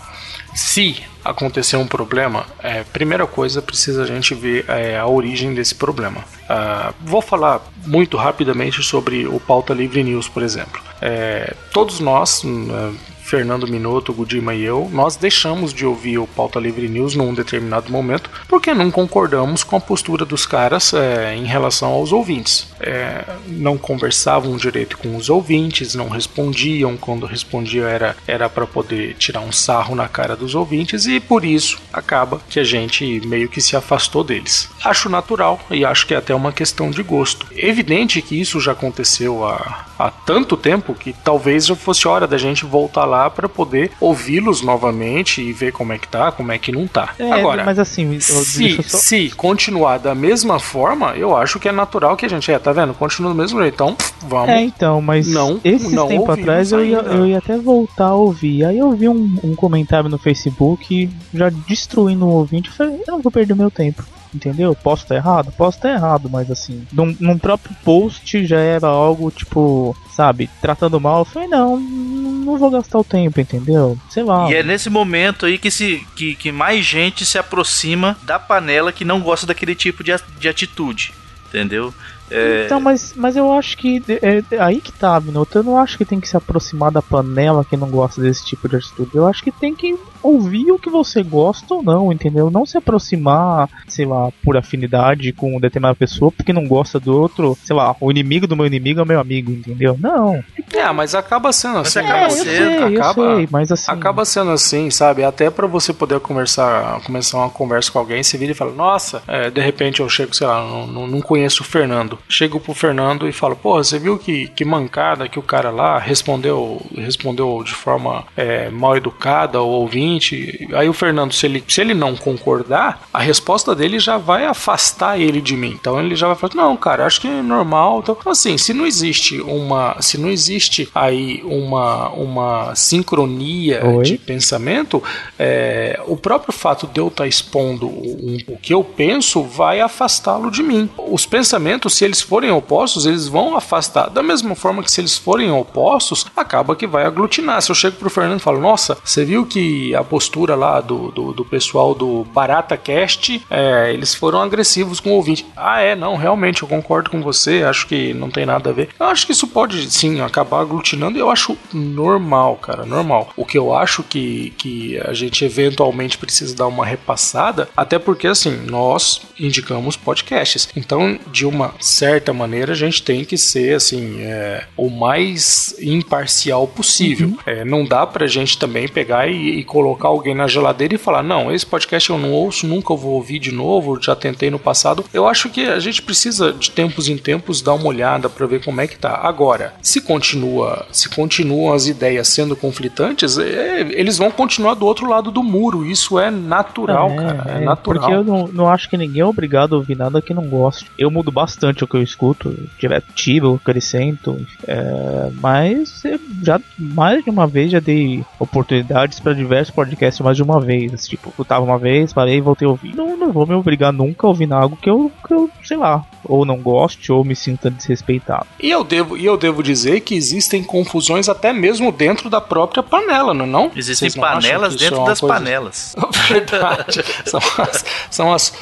[0.55, 5.75] se acontecer um problema, é, primeira coisa precisa a gente ver é, a origem desse
[5.75, 6.21] problema.
[6.21, 10.81] Uh, vou falar muito rapidamente sobre o Pauta Livre News, por exemplo.
[11.01, 12.95] É, todos nós, uh,
[13.29, 17.91] Fernando Minuto, Gudima e eu, nós deixamos de ouvir o Pauta Livre News num determinado
[17.91, 22.67] momento porque não concordamos com a postura dos caras é, em relação aos ouvintes.
[22.79, 29.13] É, não conversavam direito com os ouvintes, não respondiam, quando respondiam era era para poder
[29.13, 33.47] tirar um sarro na cara dos ouvintes e por isso acaba que a gente meio
[33.47, 34.71] que se afastou deles.
[34.83, 37.45] Acho natural e acho que é até uma questão de gosto.
[37.55, 42.37] Evidente que isso já aconteceu há, há tanto tempo que talvez já fosse hora da
[42.37, 46.57] gente voltar lá para poder ouvi-los novamente e ver como é que tá, como é
[46.57, 47.13] que não tá.
[47.19, 48.97] É, Agora, mas assim, se, só...
[48.97, 52.71] se continuar da mesma forma, eu acho que é natural que a gente, é, tá
[52.71, 52.93] vendo?
[52.93, 54.49] Continua do mesmo jeito, então vamos.
[54.49, 58.15] É, então, mas não, esse não tempo atrás eu ia, eu ia até voltar a
[58.15, 58.63] ouvir.
[58.63, 63.13] Aí eu vi um, um comentário no Facebook já destruindo o ouvinte, eu falei, eu
[63.13, 64.75] não vou perder meu tempo entendeu?
[64.75, 65.51] Posso estar errado?
[65.51, 70.99] Posso estar errado, mas assim, num, num, próprio post já era algo tipo, sabe, tratando
[70.99, 71.19] mal.
[71.19, 73.97] Eu falei, não, não vou gastar o tempo, entendeu?
[74.09, 74.49] Sei lá.
[74.49, 78.91] E é nesse momento aí que, se, que, que mais gente se aproxima da panela
[78.91, 81.13] que não gosta daquele tipo de, de atitude,
[81.47, 81.93] entendeu?
[82.31, 82.65] É...
[82.65, 85.57] Então, mas, mas eu acho que é, é aí que tá, Minuto.
[85.57, 88.69] Eu não acho que tem que se aproximar da panela que não gosta desse tipo
[88.69, 89.15] de atitude.
[89.15, 92.49] Eu acho que tem que ouvir o que você gosta ou não, entendeu?
[92.49, 97.57] Não se aproximar, sei lá, por afinidade com determinada pessoa porque não gosta do outro,
[97.63, 99.97] sei lá, o inimigo do meu inimigo é meu amigo, entendeu?
[99.99, 100.43] Não.
[100.73, 101.99] É, mas acaba sendo assim.
[101.99, 103.91] Mas acaba sendo, sei, acaba, sei, mas assim.
[103.91, 105.23] Acaba sendo assim, sabe?
[105.23, 109.21] Até para você poder conversar, começar uma conversa com alguém, você vira e fala, nossa,
[109.27, 112.19] é, de repente eu chego, sei lá, não, não conheço o Fernando.
[112.27, 115.97] Chego pro Fernando e falo, pô, você viu que, que mancada que o cara lá
[115.97, 121.63] respondeu, respondeu de forma é, mal educada ou ouvindo seguinte, aí o Fernando, se ele,
[121.67, 125.77] se ele não concordar, a resposta dele já vai afastar ele de mim.
[125.79, 127.99] Então ele já vai falar, não, cara, acho que é normal.
[127.99, 134.03] Então, assim, se não existe uma, se não existe aí uma, uma sincronia Oi?
[134.03, 135.01] de pensamento,
[135.37, 139.79] é, o próprio fato de eu estar tá expondo um, o que eu penso vai
[139.79, 140.89] afastá-lo de mim.
[140.97, 144.09] Os pensamentos, se eles forem opostos, eles vão afastar.
[144.09, 147.61] Da mesma forma que se eles forem opostos, acaba que vai aglutinar.
[147.61, 151.11] Se eu chego pro Fernando e falo, nossa, você viu que a postura lá do,
[151.11, 155.45] do, do pessoal do Barata Cast, é, eles foram agressivos com o ouvinte.
[155.55, 158.89] Ah, é, não, realmente, eu concordo com você, acho que não tem nada a ver.
[158.99, 163.29] Eu acho que isso pode, sim, acabar aglutinando e eu acho normal, cara, normal.
[163.35, 168.27] O que eu acho que, que a gente eventualmente precisa dar uma repassada, até porque,
[168.27, 170.69] assim, nós indicamos podcasts.
[170.75, 176.67] Então, de uma certa maneira, a gente tem que ser, assim, é, o mais imparcial
[176.67, 177.29] possível.
[177.29, 177.37] Uhum.
[177.45, 181.23] É, não dá pra gente também pegar e, e, colocar alguém na geladeira e falar:
[181.23, 185.03] não, esse podcast eu não ouço, nunca vou ouvir de novo, já tentei no passado.
[185.13, 188.63] Eu acho que a gente precisa, de tempos em tempos, dar uma olhada para ver
[188.63, 189.19] como é que tá.
[189.23, 195.07] Agora, se continua, se continuam as ideias sendo conflitantes, é, eles vão continuar do outro
[195.07, 195.85] lado do muro.
[195.85, 197.51] Isso é natural, é, cara.
[197.51, 198.01] É, é natural.
[198.01, 200.91] Porque eu não, não acho que ninguém é obrigado a ouvir nada que não goste.
[200.97, 206.03] Eu mudo bastante o que eu escuto, direto tiro, acrescento, é, mas
[206.43, 211.07] já mais de uma vez já dei oportunidades para diversos podcasts mais de uma vez.
[211.07, 212.93] Tipo, eu tava uma vez, parei e voltei a ouvir.
[212.93, 216.03] Não, não vou me obrigar nunca a ouvir algo que eu, que eu, sei lá,
[216.25, 218.45] ou não goste ou me sinta desrespeitado.
[218.59, 222.83] E eu devo, e eu devo dizer que existem confusões até mesmo dentro da própria
[222.83, 223.71] panela, não é não?
[223.73, 225.33] Existem não panelas dentro das coisa...
[225.33, 225.95] panelas.
[226.27, 227.03] Verdade.
[227.25, 228.53] são as, são as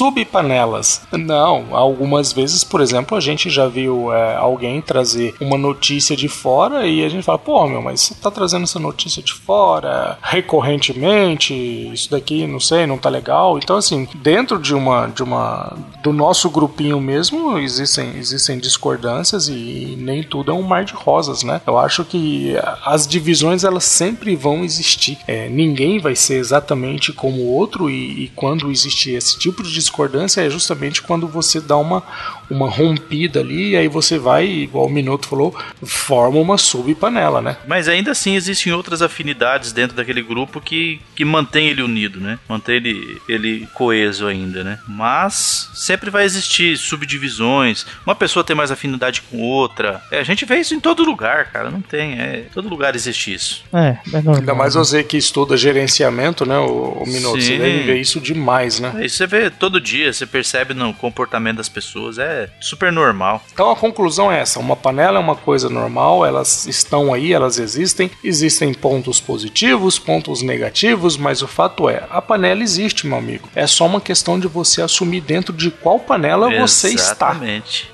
[0.00, 1.02] subpanelas.
[1.12, 6.26] Não, algumas vezes, por exemplo, a gente já viu é, alguém trazer uma notícia de
[6.26, 10.16] fora e a gente fala, pô, meu, mas você tá trazendo essa notícia de fora
[10.22, 11.52] recorrentemente,
[11.92, 13.58] isso daqui, não sei, não tá legal.
[13.58, 19.96] Então, assim, dentro de uma, de uma, do nosso grupinho mesmo, existem, existem discordâncias e
[19.98, 21.60] nem tudo é um mar de rosas, né?
[21.66, 22.54] Eu acho que
[22.86, 25.18] as divisões, elas sempre vão existir.
[25.28, 29.70] É, ninguém vai ser exatamente como o outro e, e quando existir esse tipo de
[29.90, 32.02] discordância é justamente quando você dá uma,
[32.50, 37.56] uma rompida ali e aí você vai, igual o Minuto falou, forma uma subpanela, né?
[37.66, 42.38] Mas ainda assim existem outras afinidades dentro daquele grupo que, que mantém ele unido, né?
[42.48, 44.78] Mantém ele, ele coeso ainda, né?
[44.88, 50.02] Mas sempre vai existir subdivisões, uma pessoa tem mais afinidade com outra.
[50.10, 53.32] É, a gente vê isso em todo lugar, cara, não tem, é, todo lugar existe
[53.32, 53.64] isso.
[53.72, 54.36] É, é normal.
[54.36, 57.46] Ainda mais você que estuda gerenciamento, né, o, o Minuto, Sim.
[57.46, 58.92] você deve ver isso demais, né?
[58.98, 63.42] É, isso você vê todo dia, você percebe no comportamento das pessoas, é super normal.
[63.52, 67.58] Então a conclusão é essa: uma panela é uma coisa normal, elas estão aí, elas
[67.58, 73.48] existem, existem pontos positivos, pontos negativos, mas o fato é, a panela existe, meu amigo.
[73.54, 76.70] É só uma questão de você assumir dentro de qual panela Exatamente.
[76.70, 77.30] você está.
[77.30, 77.90] Exatamente.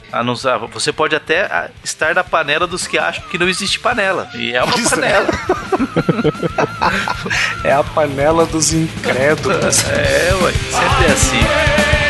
[0.72, 4.30] Você pode até estar na panela dos que acham que não existe panela.
[4.34, 4.96] E é uma Isso é.
[4.96, 5.28] panela.
[7.64, 7.68] É.
[7.68, 9.84] é a panela dos incrédulos.
[9.84, 12.05] É, ué, sempre é assim.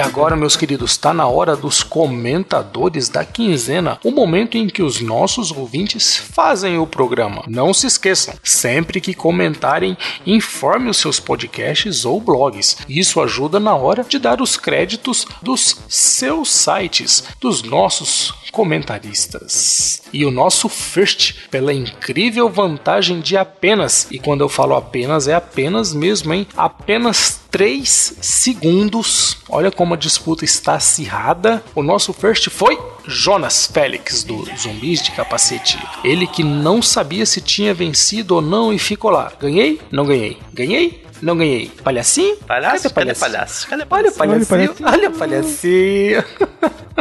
[0.00, 4.82] E agora, meus queridos, está na hora dos comentadores da quinzena, o momento em que
[4.82, 7.44] os nossos ouvintes fazem o programa.
[7.46, 12.78] Não se esqueçam, sempre que comentarem, informe os seus podcasts ou blogs.
[12.88, 20.00] Isso ajuda na hora de dar os créditos dos seus sites, dos nossos comentaristas.
[20.14, 25.34] E o nosso first, pela incrível vantagem de apenas, e quando eu falo apenas, é
[25.34, 26.46] apenas mesmo, hein?
[26.56, 29.38] Apenas 3 segundos.
[29.48, 31.62] Olha como a disputa está acirrada.
[31.74, 35.78] O nosso first foi Jonas Félix, do Zumbis de Capacete.
[36.04, 39.32] Ele que não sabia se tinha vencido ou não e ficou lá.
[39.40, 39.80] Ganhei?
[39.90, 40.38] Não ganhei.
[40.52, 41.04] Ganhei?
[41.20, 41.70] Não ganhei.
[41.84, 42.36] Palhacinho?
[42.46, 42.90] Palhaço?
[42.90, 43.68] Cadê palhaço?
[43.68, 44.16] Cadê palhaço?
[44.20, 44.88] Olha o palhacinho.
[44.88, 46.24] Olha o palhacinho.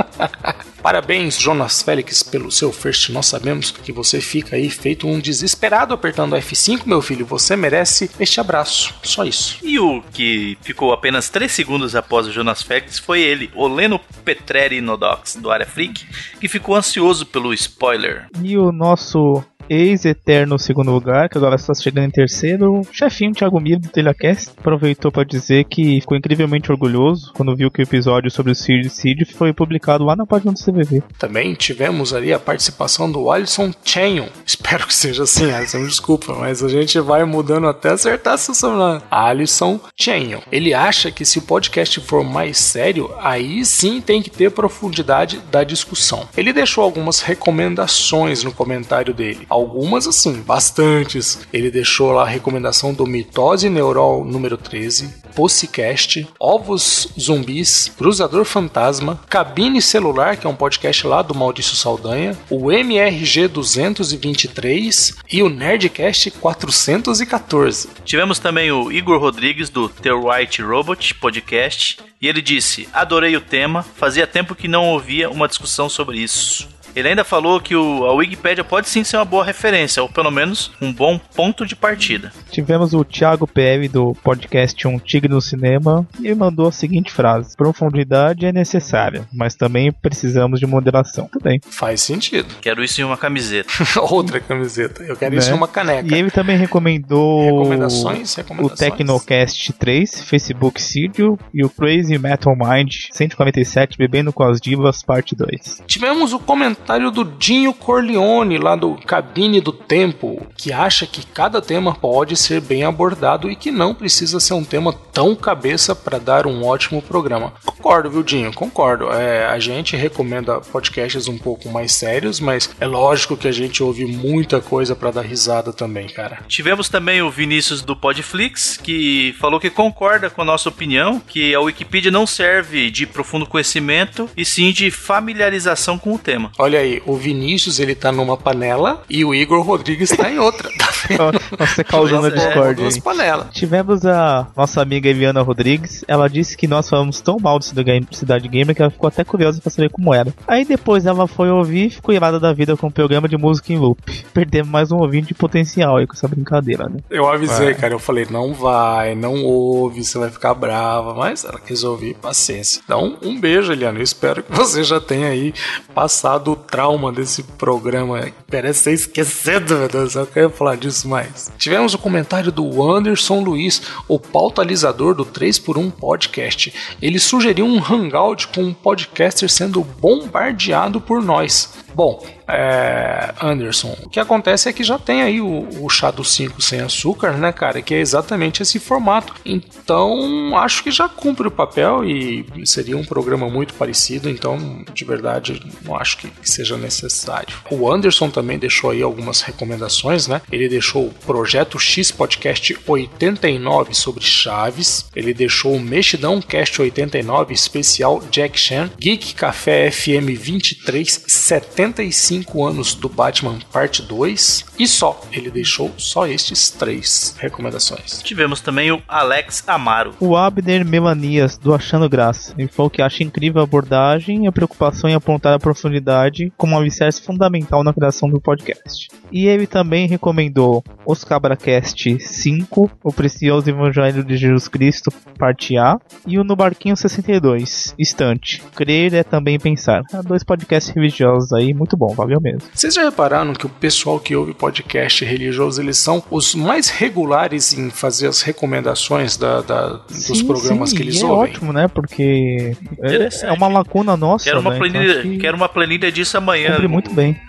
[0.82, 3.10] Parabéns, Jonas Félix, pelo seu first.
[3.10, 7.26] Nós sabemos que você fica aí feito um desesperado apertando F5, meu filho.
[7.26, 8.94] Você merece este abraço.
[9.04, 9.58] Só isso.
[9.62, 14.82] E o que ficou apenas 3 segundos após o Jonas Félix foi ele, Oleno Petreri
[14.82, 16.06] Nodox, do Área Freak,
[16.40, 18.28] que ficou ansioso pelo spoiler.
[18.42, 22.80] E o nosso ex-eterno segundo lugar, que agora está chegando em terceiro.
[22.80, 27.70] O chefinho Thiago Miro do Telecast aproveitou para dizer que ficou incrivelmente orgulhoso quando viu
[27.70, 31.04] que o episódio sobre o Seed Seed foi publicado lá na página do CVV.
[31.18, 34.28] Também tivemos ali a participação do Alisson Chenyon.
[34.46, 39.02] Espero que seja assim, Alisson, desculpa, mas a gente vai mudando até acertar essa sobrenome.
[39.12, 40.42] Alisson Chenyon.
[40.52, 45.40] Ele acha que se o podcast for mais sério, aí sim tem que ter profundidade
[45.52, 46.28] da discussão.
[46.36, 51.40] Ele deixou algumas recomendações no comentário dele algumas assim, bastantes.
[51.52, 59.20] Ele deixou lá a recomendação do mitose neural número 13, Possicast, Ovos Zumbis, Cruzador Fantasma,
[59.30, 65.50] Cabine Celular, que é um podcast lá do Maurício Saldanha, o MRG 223 e o
[65.50, 67.90] Nerdcast 414.
[68.04, 73.42] Tivemos também o Igor Rodrigues do The White Robot Podcast e ele disse: Adorei o
[73.42, 76.68] tema, fazia tempo que não ouvia uma discussão sobre isso.
[76.96, 80.32] Ele ainda falou que o, a Wikipedia pode sim ser uma boa referência, ou pelo
[80.32, 82.32] menos um bom ponto de partida.
[82.52, 87.56] Tivemos o Thiago PM do podcast Um Tigre no Cinema e mandou a seguinte frase:
[87.56, 91.30] Profundidade é necessária, mas também precisamos de moderação.
[91.32, 91.60] Também.
[91.70, 92.48] Faz sentido.
[92.62, 93.72] Quero isso em uma camiseta.
[94.02, 95.04] Outra camiseta.
[95.04, 95.40] Eu quero né?
[95.40, 96.14] isso em uma caneca.
[96.14, 98.80] E ele também recomendou recomendações, recomendações.
[98.80, 105.04] o Tecnocast 3, Facebook Studio e o Crazy Metal Mind 147 Bebendo com as Divas,
[105.04, 105.84] parte 2.
[105.88, 111.26] Tivemos o comentário comentário do Dinho Corleone, lá do Cabine do Tempo, que acha que
[111.26, 115.94] cada tema pode ser bem abordado e que não precisa ser um tema tão cabeça
[115.94, 117.54] para dar um ótimo programa.
[117.66, 118.54] Concordo, viu, Dinho?
[118.54, 119.12] Concordo.
[119.12, 123.84] É, a gente recomenda podcasts um pouco mais sérios, mas é lógico que a gente
[123.84, 126.40] ouve muita coisa para dar risada também, cara.
[126.48, 131.54] Tivemos também o Vinícius do Podflix, que falou que concorda com a nossa opinião, que
[131.54, 136.52] a Wikipedia não serve de profundo conhecimento e sim de familiarização com o tema.
[136.58, 140.38] Olha Olha aí, o Vinícius ele tá numa panela e o Igor Rodrigues tá em
[140.38, 140.70] outra.
[141.18, 141.32] Tá
[141.66, 142.88] Você causando a discórdia.
[142.88, 143.48] É, panelas.
[143.52, 146.06] Tivemos a nossa amiga Eviana Rodrigues.
[146.08, 147.66] Ela disse que nós falamos tão mal de
[148.12, 150.32] Cidade Gamer que ela ficou até curiosa pra saber como era.
[150.48, 153.74] Aí depois ela foi ouvir e ficou irada da vida com o programa de música
[153.74, 154.00] em loop.
[154.32, 157.00] Perdemos mais um ouvinte de potencial aí com essa brincadeira, né?
[157.10, 157.74] Eu avisei, é.
[157.74, 157.96] cara.
[157.96, 161.16] Eu falei, não vai, não ouve, você vai ficar brava.
[161.16, 162.80] Mas ela quis ouvir, paciência.
[162.86, 163.98] Então, um beijo, Eliana.
[163.98, 165.52] Eu espero que você já tenha aí
[165.96, 168.32] passado trauma desse programa.
[168.50, 171.52] Parece ser esquecido, meu Deus, eu quero falar disso mais.
[171.58, 176.74] Tivemos o comentário do Anderson Luiz, o pautalizador do 3x1 Podcast.
[177.02, 181.74] Ele sugeriu um hangout com um podcaster sendo bombardeado por nós.
[181.94, 186.24] Bom, é, Anderson, o que acontece é que já tem aí o, o chá do
[186.24, 187.82] 5 sem açúcar, né, cara?
[187.82, 189.34] Que é exatamente esse formato.
[189.46, 194.30] Então, acho que já cumpre o papel e seria um programa muito parecido.
[194.30, 197.56] Então, de verdade, não acho que seja necessário.
[197.70, 200.42] O Anderson também deixou aí algumas recomendações, né?
[200.52, 205.06] Ele deixou o Projeto X Podcast 89 sobre Chaves.
[205.16, 208.90] Ele deixou o Mexidão Cast 89 especial Jack Chan.
[209.00, 215.22] Geek Café FM 23 70 75 anos do Batman Parte 2 e só.
[215.32, 218.22] Ele deixou só estes três recomendações.
[218.22, 220.14] Tivemos também o Alex Amaro.
[220.20, 222.54] O Abner Melanias, do Achando Graça.
[222.58, 226.76] Ele falou que acha incrível a abordagem e a preocupação em apontar a profundidade como
[226.76, 229.08] um alicerce fundamental na criação do podcast.
[229.32, 235.98] E ele também recomendou Os Cabracast 5, O Precioso Evangelho de Jesus Cristo, parte A,
[236.28, 238.62] e o No Barquinho 62, Estante.
[238.76, 240.02] Crer é também pensar.
[240.12, 242.62] Há dois podcasts religiosos aí muito bom, valeu mesmo.
[242.74, 247.74] Vocês já repararam que o pessoal que ouve podcast religioso, eles são os mais regulares
[247.74, 251.40] em fazer as recomendações da, da dos sim, programas sim, que eles é ouvem?
[251.40, 251.88] É ótimo, né?
[251.88, 254.46] Porque é, é, uma lacuna nossa.
[254.46, 254.78] Quero uma, né?
[254.78, 256.72] planilha, então, quero uma planilha disso amanhã.
[256.72, 257.40] Cumpre muito bem.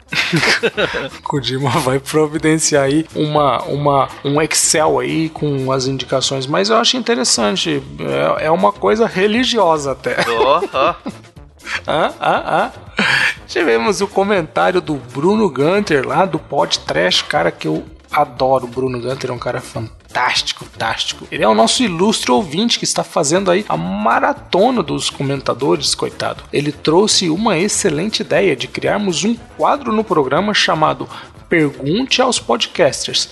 [1.23, 6.97] Kojima vai providenciar aí uma, uma, um Excel aí com as indicações, mas eu acho
[6.97, 7.83] interessante.
[8.39, 10.17] É, é uma coisa religiosa até.
[10.29, 10.61] Oh.
[10.73, 11.30] Oh.
[11.87, 13.03] Ah, ah, ah.
[13.47, 18.65] Tivemos o comentário do Bruno Gunter lá do Pod Trash, cara que eu adoro.
[18.65, 21.27] O Bruno Gunter é um cara fantástico, fantástico.
[21.31, 26.45] Ele é o nosso ilustre ouvinte que está fazendo aí a maratona dos comentadores, coitado.
[26.53, 31.09] Ele trouxe uma excelente ideia de criarmos um quadro no programa chamado
[31.49, 33.29] Pergunte aos Podcasters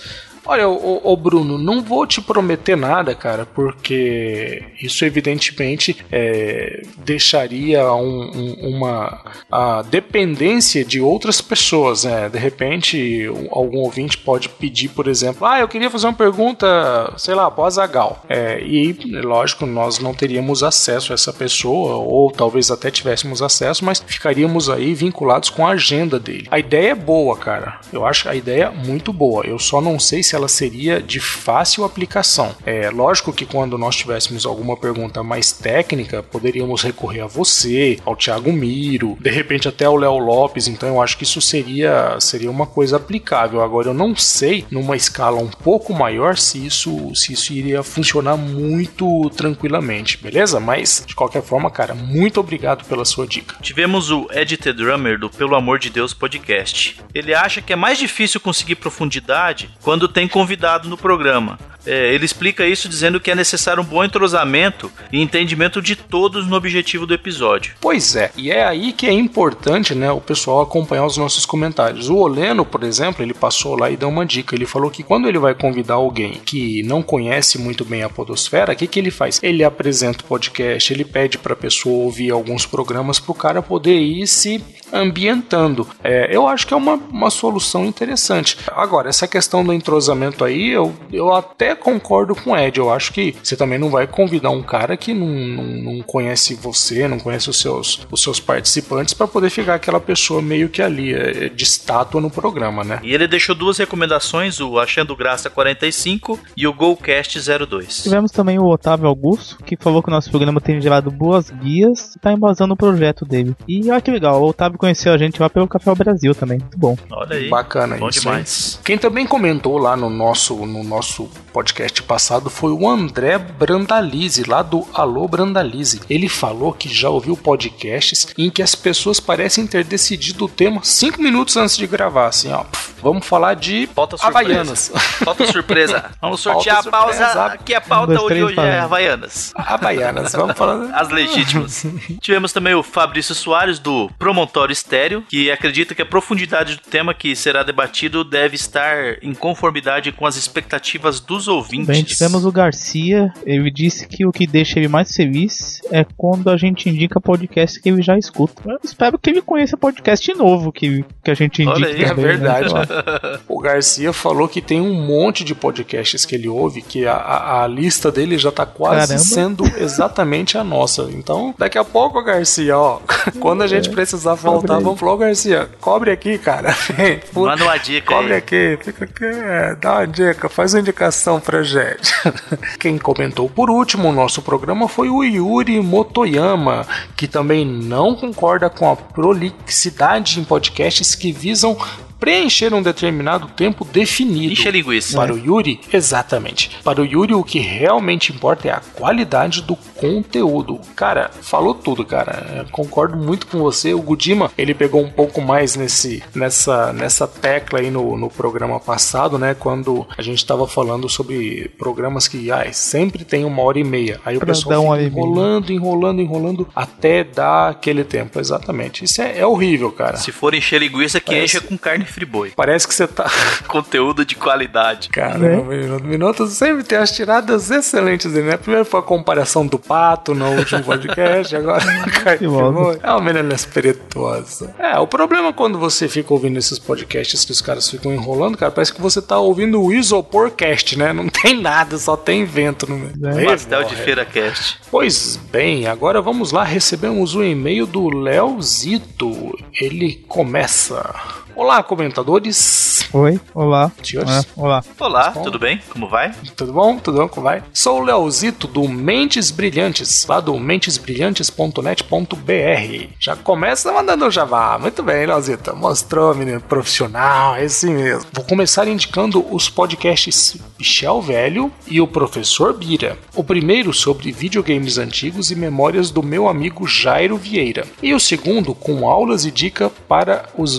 [0.49, 8.31] Olha, o, Bruno, não vou te prometer nada, cara, porque isso evidentemente é, deixaria um,
[8.35, 9.21] um, uma
[9.51, 12.29] a dependência de outras pessoas, né?
[12.29, 17.35] De repente, algum ouvinte pode pedir, por exemplo, ah, eu queria fazer uma pergunta, sei
[17.35, 18.25] lá, após a Gal.
[18.27, 23.85] É, e, lógico, nós não teríamos acesso a essa pessoa, ou talvez até tivéssemos acesso,
[23.85, 26.47] mas ficaríamos aí vinculados com a agenda dele.
[26.49, 27.79] A ideia é boa, cara.
[27.93, 29.45] Eu acho a ideia muito boa.
[29.45, 32.55] Eu só não sei se ela seria de fácil aplicação.
[32.65, 38.15] É lógico que quando nós tivéssemos alguma pergunta mais técnica, poderíamos recorrer a você, ao
[38.15, 42.49] Thiago Miro, de repente até ao Léo Lopes, então eu acho que isso seria, seria
[42.49, 43.61] uma coisa aplicável.
[43.61, 48.37] Agora eu não sei numa escala um pouco maior se isso, se isso iria funcionar
[48.37, 50.59] muito tranquilamente, beleza?
[50.59, 53.55] Mas de qualquer forma, cara, muito obrigado pela sua dica.
[53.61, 56.97] Tivemos o Ed The Drummer do Pelo Amor de Deus podcast.
[57.13, 61.57] Ele acha que é mais difícil conseguir profundidade quando tem convidado no programa.
[61.85, 66.45] É, ele explica isso dizendo que é necessário um bom entrosamento e entendimento de todos
[66.45, 67.73] no objetivo do episódio.
[67.79, 72.09] Pois é, e é aí que é importante, né, o pessoal acompanhar os nossos comentários.
[72.09, 74.55] O Oleno, por exemplo, ele passou lá e deu uma dica.
[74.55, 78.73] Ele falou que quando ele vai convidar alguém que não conhece muito bem a podosfera,
[78.73, 79.39] o que, que ele faz?
[79.41, 83.61] Ele apresenta o podcast, ele pede para a pessoa ouvir alguns programas para o cara
[83.61, 85.87] poder ir se ambientando.
[86.03, 88.57] É, eu acho que é uma, uma solução interessante.
[88.67, 92.77] Agora, essa questão do entrosamento aí, eu, eu até concordo com o Ed.
[92.79, 96.55] Eu acho que você também não vai convidar um cara que não, não, não conhece
[96.55, 100.81] você, não conhece os seus, os seus participantes, para poder ficar aquela pessoa meio que
[100.81, 102.99] ali, é, de estátua no programa, né?
[103.03, 108.03] E ele deixou duas recomendações, o Achando Graça 45 e o GoCast 02.
[108.03, 112.15] Tivemos também o Otávio Augusto, que falou que o nosso programa tem gerado boas guias
[112.15, 113.55] e tá embasando o projeto dele.
[113.67, 116.59] E olha que legal, o Otávio conheceu a gente lá pelo Café ao Brasil também.
[116.59, 116.97] Muito bom.
[117.11, 117.49] Olha aí.
[117.49, 118.21] Bacana Bom isso.
[118.21, 118.75] demais.
[118.75, 118.81] hein?
[118.83, 124.61] Quem também comentou lá no nosso, no nosso podcast passado foi o André Brandalize, lá
[124.61, 126.01] do Alô Brandalize.
[126.09, 130.81] Ele falou que já ouviu podcasts em que as pessoas parecem ter decidido o tema
[130.83, 132.63] cinco minutos antes de gravar, assim, ó.
[133.01, 134.17] Vamos falar de Pauta.
[134.21, 134.91] Havaianas.
[135.23, 136.11] Pauta surpresa.
[136.21, 137.13] Vamos sortear Pauta a pausa.
[137.13, 137.45] surpresa.
[137.45, 138.83] Aqui a pauta Um, dois, hoje, três, hoje é falando.
[138.83, 139.53] Havaianas.
[139.55, 140.89] Havaianas, vamos falar.
[140.99, 141.85] As legítimas.
[142.21, 147.13] Tivemos também o Fabrício Soares, do Promontório Estéreo, que acredita que a profundidade do tema
[147.13, 151.87] que será debatido deve estar em conformidade com as expectativas dos ouvintes.
[151.87, 156.49] Bem, tivemos o Garcia, ele disse que o que deixa ele mais feliz é quando
[156.49, 158.61] a gente indica podcast que ele já escuta.
[158.69, 161.75] Eu espero que ele conheça podcast novo que, que a gente indica.
[161.77, 162.73] Olha aí, é também, verdade.
[162.73, 162.85] Né?
[162.85, 163.39] Sei lá.
[163.47, 167.63] O Garcia falou que tem um monte de podcasts que ele ouve, que a, a,
[167.63, 169.19] a lista dele já tá quase Caramba.
[169.25, 171.09] sendo exatamente a nossa.
[171.11, 172.99] Então, daqui a pouco, Garcia, ó,
[173.39, 174.83] quando a gente precisar voltar, aí.
[174.83, 176.75] vamos falar, "Ô, Garcia, cobre aqui, cara.
[177.33, 178.37] Manda uma dica Cobre aí.
[178.39, 182.13] aqui, fica aqui, é, dá uma dica, faz uma indicação pra gente.
[182.79, 188.69] Quem comentou por último o nosso programa foi o Yuri Motoyama, que também não concorda
[188.69, 191.77] com a prolixidade em podcasts que visam
[192.19, 194.51] preencher um determinado tempo definido.
[194.53, 195.15] Enche a linguiça.
[195.17, 196.71] Para o Yuri, exatamente.
[196.83, 200.79] Para o Yuri, o que realmente importa é a qualidade do conteúdo.
[200.95, 202.45] Cara, falou tudo, cara.
[202.57, 203.93] Eu concordo muito com você.
[203.93, 208.79] O Gudima, ele pegou um pouco mais nesse, nessa, nessa tecla aí no, no programa
[208.79, 209.53] passado, né?
[209.53, 214.19] Quando a gente estava falando sobre programas que ai, sempre tem uma hora e meia.
[214.25, 218.39] Aí o Pra pessoal fica enrolando, enrolando, enrolando até dar aquele tempo.
[218.39, 219.05] Exatamente.
[219.05, 220.17] Isso é, é horrível, cara.
[220.17, 222.51] Se for encher linguiça, que Parece- encha com carne friboi.
[222.55, 223.29] Parece que você tá.
[223.67, 225.09] Conteúdo de qualidade.
[225.09, 226.03] Caramba, Minuto.
[226.03, 228.57] Minuto sempre tem as tiradas excelentes dele, né?
[228.57, 231.83] Primeiro foi a comparação do pato no último podcast, agora
[232.37, 232.93] Que bom.
[233.01, 234.73] é uma menina espirituosa.
[234.79, 238.57] É, o problema é quando você fica ouvindo esses podcasts que os caras ficam enrolando,
[238.57, 241.13] cara, parece que você tá ouvindo o Isoporcast, né?
[241.13, 243.39] Não tem nada, só tem vento no meio.
[243.39, 243.45] É.
[243.45, 244.03] Pastel de horrível.
[244.05, 244.79] feira cast.
[244.91, 249.57] Pois bem, agora vamos lá, recebemos um e-mail do Leozito.
[249.79, 251.13] Ele começa.
[251.55, 253.09] Olá, comentadores.
[253.11, 253.91] Oi, olá.
[254.03, 254.31] Senhores.
[254.31, 254.83] É, olá.
[254.99, 255.81] Olá, tudo bem?
[255.89, 256.31] Como vai?
[256.55, 256.97] Tudo bom?
[256.97, 257.27] Tudo bom?
[257.27, 257.63] Como vai?
[257.73, 263.07] Sou o Leozito do Mentes Brilhantes, lá do mentesbrilhantes.net.br.
[263.19, 264.77] Já começa mandando o Java.
[264.77, 265.75] Muito bem, Leozito.
[265.75, 268.29] Mostrou, menino profissional, é assim mesmo.
[268.31, 273.17] Vou começar indicando os podcasts Michel Velho e o Professor Bira.
[273.35, 277.85] O primeiro sobre videogames antigos e memórias do meu amigo Jairo Vieira.
[278.01, 280.77] E o segundo com aulas e dica para os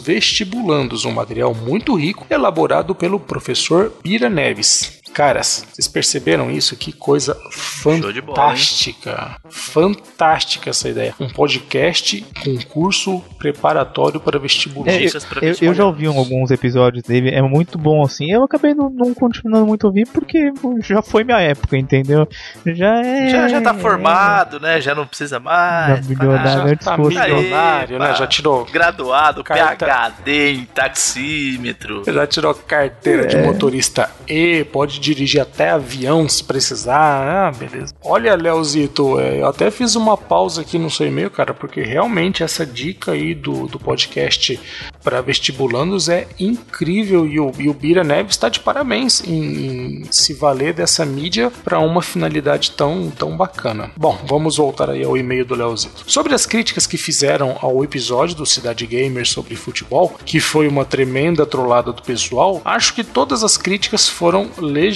[0.61, 5.00] vestibulandos, um material muito rico elaborado pelo professor Bira Neves.
[5.13, 6.77] Caras, vocês perceberam isso?
[6.77, 9.37] Que coisa de bola, fantástica.
[9.49, 11.15] Fantástica essa ideia.
[11.19, 14.91] Um podcast com curso preparatório para vestibular.
[14.93, 15.75] É, Eu, eu vestibular.
[15.75, 18.31] já ouvi alguns episódios dele, é muito bom assim.
[18.31, 20.53] Eu acabei não, não continuando muito a ouvir porque
[20.83, 22.29] já foi minha época, entendeu?
[22.67, 23.29] Já é.
[23.31, 24.81] Já, já tá formado, né?
[24.81, 26.07] Já não precisa Já mais.
[26.07, 27.19] milionário já antes tá fosse.
[27.19, 28.15] milionário, né?
[28.15, 32.03] Já tirou, Graduado, Carta- PHD em taxímetro.
[32.07, 33.27] já tirou carteira É.
[33.27, 37.49] de motorista E, pode dirigir até avião se precisar.
[37.49, 37.95] Ah, beleza.
[38.03, 42.43] Olha, Leozito, é, eu até fiz uma pausa aqui no seu e-mail, cara, porque realmente
[42.43, 44.61] essa dica aí do, do podcast
[45.03, 50.05] para vestibulandos é incrível e o, e o Bira Neves está de parabéns em, em
[50.11, 53.91] se valer dessa mídia para uma finalidade tão, tão bacana.
[53.97, 56.05] Bom, vamos voltar aí ao e-mail do Leozito.
[56.07, 60.85] Sobre as críticas que fizeram ao episódio do Cidade Gamer sobre futebol, que foi uma
[60.85, 64.90] tremenda trollada do pessoal, acho que todas as críticas foram legítimas.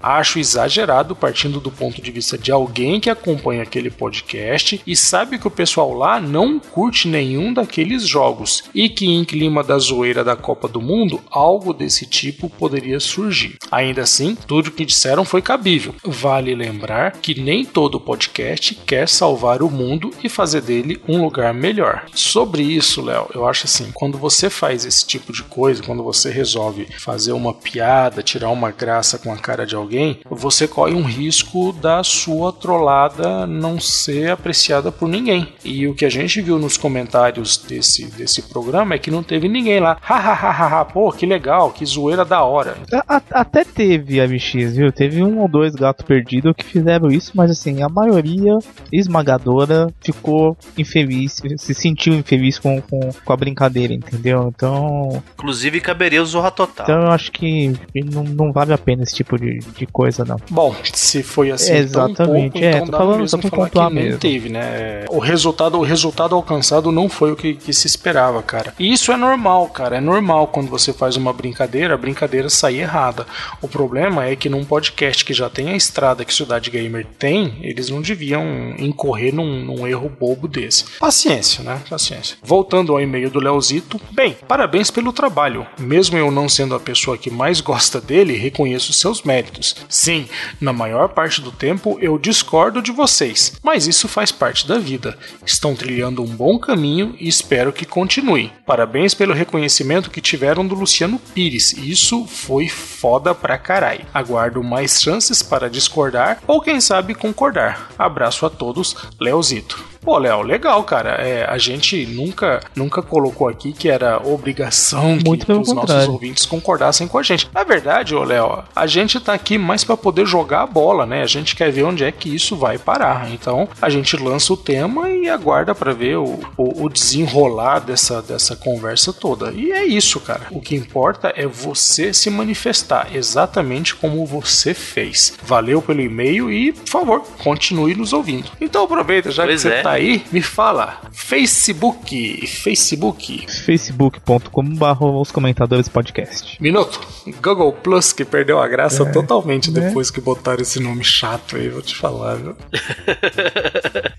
[0.00, 5.38] Acho exagerado partindo do ponto de vista de alguém que acompanha aquele podcast e sabe
[5.38, 10.24] que o pessoal lá não curte nenhum daqueles jogos e que em clima da zoeira
[10.24, 13.56] da Copa do Mundo, algo desse tipo poderia surgir.
[13.70, 15.94] Ainda assim, tudo que disseram foi cabível.
[16.04, 21.52] Vale lembrar que nem todo podcast quer salvar o mundo e fazer dele um lugar
[21.54, 22.04] melhor.
[22.14, 26.30] Sobre isso, Léo, eu acho assim, quando você faz esse tipo de coisa, quando você
[26.30, 31.02] resolve fazer uma piada, tirar uma graça com a cara de alguém, você corre um
[31.02, 35.52] risco da sua trollada não ser apreciada por ninguém.
[35.64, 39.48] E o que a gente viu nos comentários desse, desse programa é que não teve
[39.48, 39.96] ninguém lá.
[40.00, 42.76] Hahaha, pô, que legal, que zoeira da hora.
[43.08, 44.92] A, até teve a MX, viu?
[44.92, 48.58] Teve um ou dois gatos perdidos que fizeram isso, mas assim, a maioria
[48.92, 54.52] esmagadora ficou infeliz, se sentiu infeliz com, com, com a brincadeira, entendeu?
[54.54, 55.22] Então.
[55.34, 56.84] Inclusive caberia o Zorra Total.
[56.84, 60.36] Então eu acho que não, não vale a pena esse tipo de, de coisa, não.
[60.50, 62.52] Bom, se foi assim, exatamente.
[62.52, 64.18] Pouco, é, então tô falando só pra pontuar mesmo.
[64.18, 65.04] teve, né?
[65.10, 68.74] O resultado, o resultado alcançado não foi o que, que se esperava, cara.
[68.78, 69.96] E isso é normal, cara.
[69.96, 73.26] É normal quando você faz uma brincadeira, a brincadeira sair errada.
[73.60, 77.58] O problema é que num podcast que já tem a estrada que Cidade Gamer tem,
[77.62, 80.84] eles não deviam incorrer num, num erro bobo desse.
[80.98, 81.80] Paciência, né?
[81.88, 82.36] Paciência.
[82.42, 84.00] Voltando ao e-mail do Leozito.
[84.12, 85.66] Bem, parabéns pelo trabalho.
[85.78, 89.76] Mesmo eu não sendo a pessoa que mais gosta dele, reconheço seus méritos.
[89.88, 90.28] Sim,
[90.60, 95.18] na maior parte do tempo eu discordo de vocês, mas isso faz parte da vida.
[95.44, 98.50] Estão trilhando um bom caminho e espero que continue.
[98.66, 101.72] Parabéns pelo reconhecimento que tiveram do Luciano Pires.
[101.72, 104.06] Isso foi foda pra caralho.
[104.12, 107.90] Aguardo mais chances para discordar ou quem sabe concordar.
[107.98, 109.91] Abraço a todos, Leozito.
[110.02, 111.10] Pô, Léo, legal, cara.
[111.10, 115.94] É, a gente nunca, nunca colocou aqui que era obrigação Muito que, que os contrário.
[115.94, 117.48] nossos ouvintes concordassem com a gente.
[117.54, 121.22] Na verdade, ô Léo, a gente tá aqui mais para poder jogar a bola, né?
[121.22, 123.30] A gente quer ver onde é que isso vai parar.
[123.32, 128.20] Então, a gente lança o tema e aguarda para ver o, o, o, desenrolar dessa,
[128.20, 129.52] dessa conversa toda.
[129.52, 130.48] E é isso, cara.
[130.50, 135.34] O que importa é você se manifestar exatamente como você fez.
[135.44, 138.50] Valeu pelo e-mail e, por favor, continue nos ouvindo.
[138.60, 139.82] Então aproveita, já pois que você é.
[139.82, 141.00] tá aí, me fala.
[141.12, 143.50] Facebook, Facebook.
[143.50, 146.56] facebook.com.br os comentadores podcast.
[146.60, 147.00] Minuto.
[147.42, 149.80] Google Plus que perdeu a graça é, totalmente né?
[149.80, 152.56] depois que botaram esse nome chato aí, vou te falar, viu?